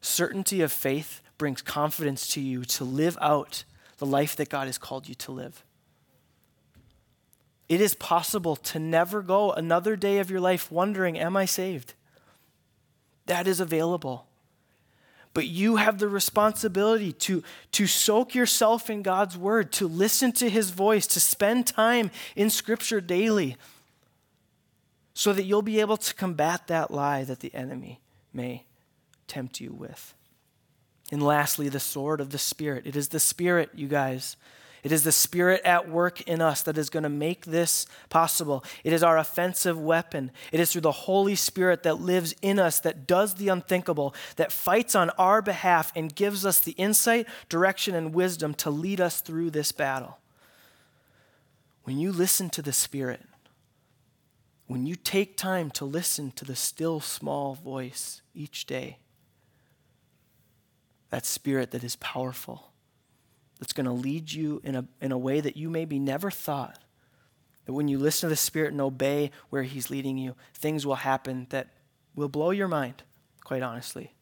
Certainty 0.00 0.60
of 0.62 0.72
faith 0.72 1.20
brings 1.38 1.62
confidence 1.62 2.26
to 2.28 2.40
you 2.40 2.64
to 2.64 2.84
live 2.84 3.16
out 3.20 3.64
the 4.02 4.06
life 4.06 4.34
that 4.34 4.48
God 4.48 4.66
has 4.66 4.78
called 4.78 5.08
you 5.08 5.14
to 5.14 5.30
live. 5.30 5.62
It 7.68 7.80
is 7.80 7.94
possible 7.94 8.56
to 8.56 8.80
never 8.80 9.22
go 9.22 9.52
another 9.52 9.94
day 9.94 10.18
of 10.18 10.28
your 10.28 10.40
life 10.40 10.72
wondering, 10.72 11.16
Am 11.16 11.36
I 11.36 11.44
saved? 11.44 11.94
That 13.26 13.46
is 13.46 13.60
available. 13.60 14.26
But 15.34 15.46
you 15.46 15.76
have 15.76 15.98
the 15.98 16.08
responsibility 16.08 17.12
to, 17.12 17.44
to 17.70 17.86
soak 17.86 18.34
yourself 18.34 18.90
in 18.90 19.02
God's 19.02 19.38
word, 19.38 19.70
to 19.74 19.86
listen 19.86 20.32
to 20.32 20.50
his 20.50 20.70
voice, 20.70 21.06
to 21.06 21.20
spend 21.20 21.68
time 21.68 22.10
in 22.34 22.50
scripture 22.50 23.00
daily, 23.00 23.56
so 25.14 25.32
that 25.32 25.44
you'll 25.44 25.62
be 25.62 25.78
able 25.78 25.96
to 25.96 26.12
combat 26.16 26.66
that 26.66 26.90
lie 26.90 27.22
that 27.22 27.38
the 27.38 27.54
enemy 27.54 28.00
may 28.34 28.64
tempt 29.28 29.60
you 29.60 29.72
with. 29.72 30.12
And 31.12 31.22
lastly, 31.22 31.68
the 31.68 31.78
sword 31.78 32.22
of 32.22 32.30
the 32.30 32.38
Spirit. 32.38 32.86
It 32.86 32.96
is 32.96 33.08
the 33.08 33.20
Spirit, 33.20 33.70
you 33.74 33.86
guys. 33.86 34.38
It 34.82 34.92
is 34.92 35.04
the 35.04 35.12
Spirit 35.12 35.60
at 35.62 35.88
work 35.88 36.22
in 36.22 36.40
us 36.40 36.62
that 36.62 36.78
is 36.78 36.88
going 36.88 37.02
to 37.02 37.10
make 37.10 37.44
this 37.44 37.86
possible. 38.08 38.64
It 38.82 38.94
is 38.94 39.02
our 39.02 39.18
offensive 39.18 39.78
weapon. 39.78 40.32
It 40.50 40.58
is 40.58 40.72
through 40.72 40.80
the 40.80 40.90
Holy 40.90 41.34
Spirit 41.34 41.82
that 41.82 42.00
lives 42.00 42.34
in 42.40 42.58
us, 42.58 42.80
that 42.80 43.06
does 43.06 43.34
the 43.34 43.48
unthinkable, 43.48 44.14
that 44.36 44.50
fights 44.50 44.94
on 44.94 45.10
our 45.10 45.42
behalf 45.42 45.92
and 45.94 46.14
gives 46.14 46.46
us 46.46 46.58
the 46.58 46.72
insight, 46.72 47.28
direction, 47.50 47.94
and 47.94 48.14
wisdom 48.14 48.54
to 48.54 48.70
lead 48.70 49.00
us 49.00 49.20
through 49.20 49.50
this 49.50 49.70
battle. 49.70 50.18
When 51.84 51.98
you 51.98 52.10
listen 52.10 52.48
to 52.50 52.62
the 52.62 52.72
Spirit, 52.72 53.20
when 54.66 54.86
you 54.86 54.96
take 54.96 55.36
time 55.36 55.70
to 55.72 55.84
listen 55.84 56.30
to 56.32 56.46
the 56.46 56.56
still 56.56 57.00
small 57.00 57.54
voice 57.54 58.22
each 58.34 58.64
day, 58.64 58.96
that 61.12 61.26
spirit 61.26 61.70
that 61.72 61.84
is 61.84 61.96
powerful, 61.96 62.72
that's 63.60 63.74
going 63.74 63.86
to 63.86 63.92
lead 63.92 64.32
you 64.32 64.62
in 64.64 64.74
a, 64.74 64.86
in 65.02 65.12
a 65.12 65.18
way 65.18 65.40
that 65.40 65.56
you 65.56 65.68
maybe 65.68 65.98
never 65.98 66.30
thought. 66.30 66.78
That 67.66 67.74
when 67.74 67.86
you 67.86 67.98
listen 67.98 68.28
to 68.28 68.32
the 68.32 68.36
Spirit 68.36 68.72
and 68.72 68.80
obey 68.80 69.30
where 69.50 69.62
He's 69.62 69.90
leading 69.90 70.18
you, 70.18 70.34
things 70.54 70.84
will 70.84 70.96
happen 70.96 71.46
that 71.50 71.68
will 72.16 72.28
blow 72.28 72.50
your 72.50 72.66
mind, 72.66 73.04
quite 73.44 73.62
honestly. 73.62 74.14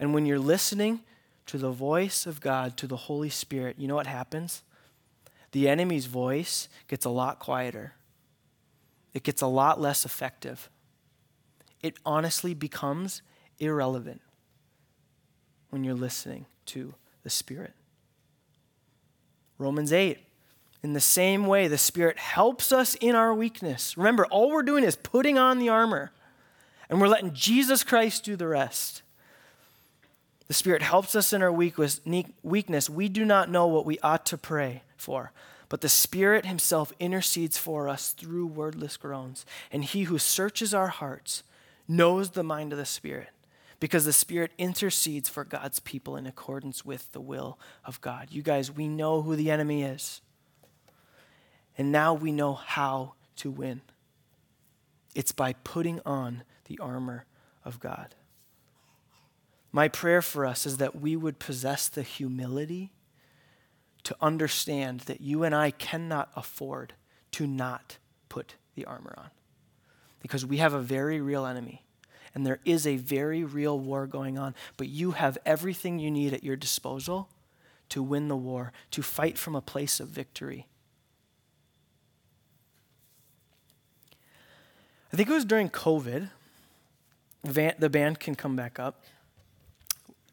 And 0.00 0.12
when 0.12 0.26
you're 0.26 0.40
listening 0.40 1.02
to 1.46 1.58
the 1.58 1.70
voice 1.70 2.26
of 2.26 2.40
God, 2.40 2.76
to 2.78 2.88
the 2.88 2.96
Holy 2.96 3.30
Spirit, 3.30 3.76
you 3.78 3.86
know 3.86 3.94
what 3.94 4.08
happens? 4.08 4.62
The 5.52 5.68
enemy's 5.68 6.06
voice 6.06 6.68
gets 6.88 7.04
a 7.04 7.10
lot 7.10 7.38
quieter 7.38 7.94
it 9.14 9.24
gets 9.24 9.42
a 9.42 9.46
lot 9.46 9.78
less 9.78 10.06
effective. 10.06 10.70
It 11.82 11.98
honestly 12.06 12.54
becomes 12.54 13.20
irrelevant 13.58 14.22
when 15.72 15.84
you're 15.84 15.94
listening 15.94 16.44
to 16.66 16.92
the 17.22 17.30
Spirit. 17.30 17.72
Romans 19.56 19.90
8. 19.90 20.18
In 20.82 20.92
the 20.92 21.00
same 21.00 21.46
way, 21.46 21.66
the 21.66 21.78
Spirit 21.78 22.18
helps 22.18 22.72
us 22.72 22.94
in 22.96 23.14
our 23.14 23.32
weakness. 23.32 23.96
Remember, 23.96 24.26
all 24.26 24.50
we're 24.50 24.62
doing 24.62 24.84
is 24.84 24.96
putting 24.96 25.38
on 25.38 25.58
the 25.58 25.70
armor, 25.70 26.12
and 26.90 27.00
we're 27.00 27.08
letting 27.08 27.32
Jesus 27.32 27.82
Christ 27.82 28.22
do 28.22 28.36
the 28.36 28.48
rest. 28.48 29.00
The 30.48 30.54
Spirit 30.54 30.82
helps 30.82 31.16
us 31.16 31.32
in 31.32 31.40
our 31.40 31.50
weakness. 31.50 32.90
We 32.90 33.08
do 33.08 33.24
not 33.24 33.50
know 33.50 33.66
what 33.66 33.86
we 33.86 33.98
ought 34.00 34.26
to 34.26 34.36
pray 34.36 34.82
for, 34.98 35.32
but 35.70 35.80
the 35.80 35.88
Spirit 35.88 36.44
Himself 36.44 36.92
intercedes 37.00 37.56
for 37.56 37.88
us 37.88 38.10
through 38.10 38.46
wordless 38.48 38.98
groans. 38.98 39.46
And 39.70 39.84
He 39.84 40.02
who 40.02 40.18
searches 40.18 40.74
our 40.74 40.88
hearts 40.88 41.44
knows 41.88 42.30
the 42.30 42.42
mind 42.42 42.72
of 42.72 42.78
the 42.78 42.84
Spirit, 42.84 43.30
because 43.82 44.04
the 44.04 44.12
Spirit 44.12 44.52
intercedes 44.58 45.28
for 45.28 45.42
God's 45.42 45.80
people 45.80 46.14
in 46.14 46.24
accordance 46.24 46.84
with 46.84 47.10
the 47.10 47.20
will 47.20 47.58
of 47.84 48.00
God. 48.00 48.28
You 48.30 48.40
guys, 48.40 48.70
we 48.70 48.86
know 48.86 49.22
who 49.22 49.34
the 49.34 49.50
enemy 49.50 49.82
is. 49.82 50.20
And 51.76 51.90
now 51.90 52.14
we 52.14 52.30
know 52.30 52.54
how 52.54 53.14
to 53.38 53.50
win. 53.50 53.80
It's 55.16 55.32
by 55.32 55.54
putting 55.64 55.98
on 56.06 56.44
the 56.66 56.78
armor 56.78 57.26
of 57.64 57.80
God. 57.80 58.14
My 59.72 59.88
prayer 59.88 60.22
for 60.22 60.46
us 60.46 60.64
is 60.64 60.76
that 60.76 61.00
we 61.00 61.16
would 61.16 61.40
possess 61.40 61.88
the 61.88 62.04
humility 62.04 62.92
to 64.04 64.14
understand 64.20 65.00
that 65.00 65.20
you 65.20 65.42
and 65.42 65.56
I 65.56 65.72
cannot 65.72 66.30
afford 66.36 66.92
to 67.32 67.48
not 67.48 67.98
put 68.28 68.54
the 68.76 68.84
armor 68.84 69.14
on. 69.18 69.30
Because 70.20 70.46
we 70.46 70.58
have 70.58 70.72
a 70.72 70.80
very 70.80 71.20
real 71.20 71.44
enemy, 71.44 71.81
and 72.34 72.46
there 72.46 72.60
is 72.64 72.86
a 72.86 72.96
very 72.96 73.44
real 73.44 73.78
war 73.78 74.06
going 74.06 74.38
on, 74.38 74.54
but 74.76 74.88
you 74.88 75.12
have 75.12 75.36
everything 75.44 75.98
you 75.98 76.10
need 76.10 76.32
at 76.32 76.42
your 76.42 76.56
disposal 76.56 77.28
to 77.90 78.02
win 78.02 78.28
the 78.28 78.36
war, 78.36 78.72
to 78.90 79.02
fight 79.02 79.36
from 79.36 79.54
a 79.54 79.60
place 79.60 80.00
of 80.00 80.08
victory. 80.08 80.66
I 85.12 85.16
think 85.16 85.28
it 85.28 85.32
was 85.32 85.44
during 85.44 85.68
COVID. 85.68 86.30
the 87.44 87.90
band 87.90 88.18
can 88.18 88.34
come 88.34 88.56
back 88.56 88.78
up. 88.78 89.04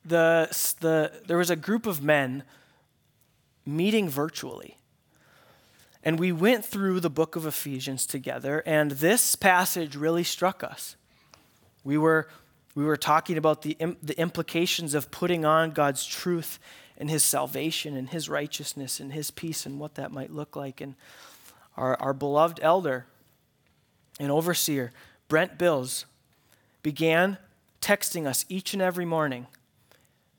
The, 0.06 0.48
the, 0.80 1.12
there 1.28 1.38
was 1.38 1.50
a 1.50 1.58
group 1.58 1.86
of 1.86 2.02
men 2.02 2.44
meeting 3.66 4.08
virtually. 4.08 4.78
And 6.02 6.18
we 6.18 6.32
went 6.32 6.64
through 6.64 7.02
the 7.02 7.10
book 7.10 7.36
of 7.36 7.46
Ephesians 7.46 8.06
together, 8.06 8.64
and 8.66 8.92
this 8.92 9.36
passage 9.36 9.98
really 9.98 10.24
struck 10.24 10.64
us. 10.64 10.96
We 11.90 11.98
were, 11.98 12.28
we 12.76 12.84
were 12.84 12.98
talking 12.98 13.36
about 13.36 13.64
the, 13.64 13.76
the 14.04 14.16
implications 14.20 14.94
of 14.94 15.10
putting 15.10 15.44
on 15.44 15.72
God's 15.72 16.06
truth 16.06 16.60
and 17.00 17.10
his 17.10 17.24
salvation 17.24 17.98
and 17.98 18.08
his 18.08 18.30
righteousness 18.30 19.00
and 19.00 19.12
his 19.12 19.32
peace 19.32 19.66
and 19.66 19.80
what 19.80 19.96
that 19.96 20.12
might 20.12 20.32
look 20.32 20.56
like. 20.56 20.82
And 20.82 20.94
our, 21.76 22.00
our 22.00 22.14
beloved 22.14 22.60
elder 22.62 23.08
and 24.20 24.30
overseer, 24.30 24.92
Brent 25.30 25.58
Bills, 25.58 26.06
began 26.84 27.40
texting 27.82 28.28
us 28.28 28.46
each 28.50 28.74
and 28.74 28.84
every 28.84 29.06
morning 29.06 29.48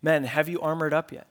Men, 0.01 0.23
have 0.23 0.49
you 0.49 0.61
armored 0.61 0.95
up 0.95 1.11
yet? 1.11 1.27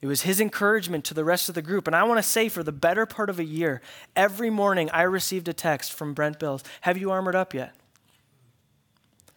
It 0.00 0.06
was 0.06 0.22
his 0.22 0.40
encouragement 0.40 1.04
to 1.06 1.14
the 1.14 1.24
rest 1.24 1.48
of 1.48 1.56
the 1.56 1.60
group. 1.60 1.88
And 1.88 1.96
I 1.96 2.04
want 2.04 2.18
to 2.18 2.22
say, 2.22 2.48
for 2.48 2.62
the 2.62 2.70
better 2.70 3.04
part 3.04 3.30
of 3.30 3.40
a 3.40 3.44
year, 3.44 3.82
every 4.14 4.48
morning 4.48 4.88
I 4.90 5.02
received 5.02 5.48
a 5.48 5.52
text 5.52 5.92
from 5.92 6.14
Brent 6.14 6.38
Bills 6.38 6.62
Have 6.82 6.96
you 6.96 7.10
armored 7.10 7.34
up 7.34 7.52
yet? 7.52 7.74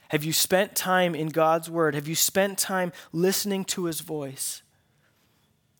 Have 0.10 0.24
you 0.24 0.34
spent 0.34 0.76
time 0.76 1.14
in 1.16 1.30
God's 1.30 1.70
Word? 1.70 1.96
Have 1.96 2.08
you 2.08 2.16
spent 2.16 2.58
time 2.58 2.94
listening 3.12 3.66
to 3.66 3.86
His 3.86 4.02
voice? 4.02 4.64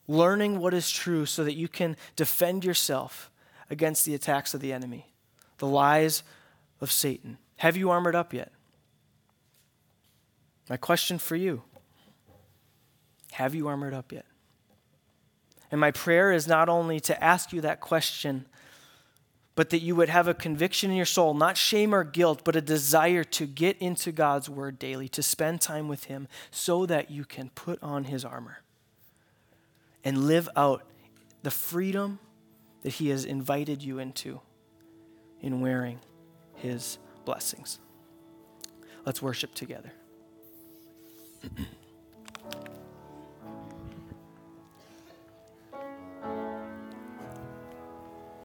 Learning 0.06 0.58
what 0.58 0.74
is 0.74 0.90
true 0.90 1.26
so 1.26 1.44
that 1.44 1.54
you 1.54 1.68
can 1.68 1.96
defend 2.16 2.64
yourself 2.64 3.30
against 3.70 4.04
the 4.04 4.14
attacks 4.14 4.54
of 4.54 4.60
the 4.60 4.72
enemy, 4.72 5.12
the 5.58 5.66
lies 5.66 6.22
of 6.80 6.90
Satan. 6.90 7.38
Have 7.58 7.76
you 7.76 7.90
armored 7.90 8.14
up 8.14 8.32
yet? 8.32 8.52
My 10.68 10.76
question 10.76 11.18
for 11.18 11.36
you 11.36 11.62
Have 13.32 13.54
you 13.54 13.68
armored 13.68 13.94
up 13.94 14.12
yet? 14.12 14.26
And 15.70 15.80
my 15.80 15.90
prayer 15.90 16.32
is 16.32 16.48
not 16.48 16.68
only 16.68 16.98
to 17.00 17.22
ask 17.22 17.52
you 17.52 17.60
that 17.60 17.80
question, 17.80 18.46
but 19.58 19.70
that 19.70 19.82
you 19.82 19.96
would 19.96 20.08
have 20.08 20.28
a 20.28 20.34
conviction 20.34 20.88
in 20.88 20.96
your 20.96 21.04
soul, 21.04 21.34
not 21.34 21.56
shame 21.56 21.92
or 21.92 22.04
guilt, 22.04 22.42
but 22.44 22.54
a 22.54 22.60
desire 22.60 23.24
to 23.24 23.44
get 23.44 23.76
into 23.78 24.12
God's 24.12 24.48
word 24.48 24.78
daily, 24.78 25.08
to 25.08 25.20
spend 25.20 25.60
time 25.60 25.88
with 25.88 26.04
Him 26.04 26.28
so 26.52 26.86
that 26.86 27.10
you 27.10 27.24
can 27.24 27.50
put 27.56 27.82
on 27.82 28.04
His 28.04 28.24
armor 28.24 28.58
and 30.04 30.28
live 30.28 30.48
out 30.54 30.84
the 31.42 31.50
freedom 31.50 32.20
that 32.82 32.92
He 32.92 33.08
has 33.08 33.24
invited 33.24 33.82
you 33.82 33.98
into 33.98 34.40
in 35.40 35.60
wearing 35.60 35.98
His 36.54 36.98
blessings. 37.24 37.80
Let's 39.04 39.20
worship 39.20 39.56
together. 39.56 39.90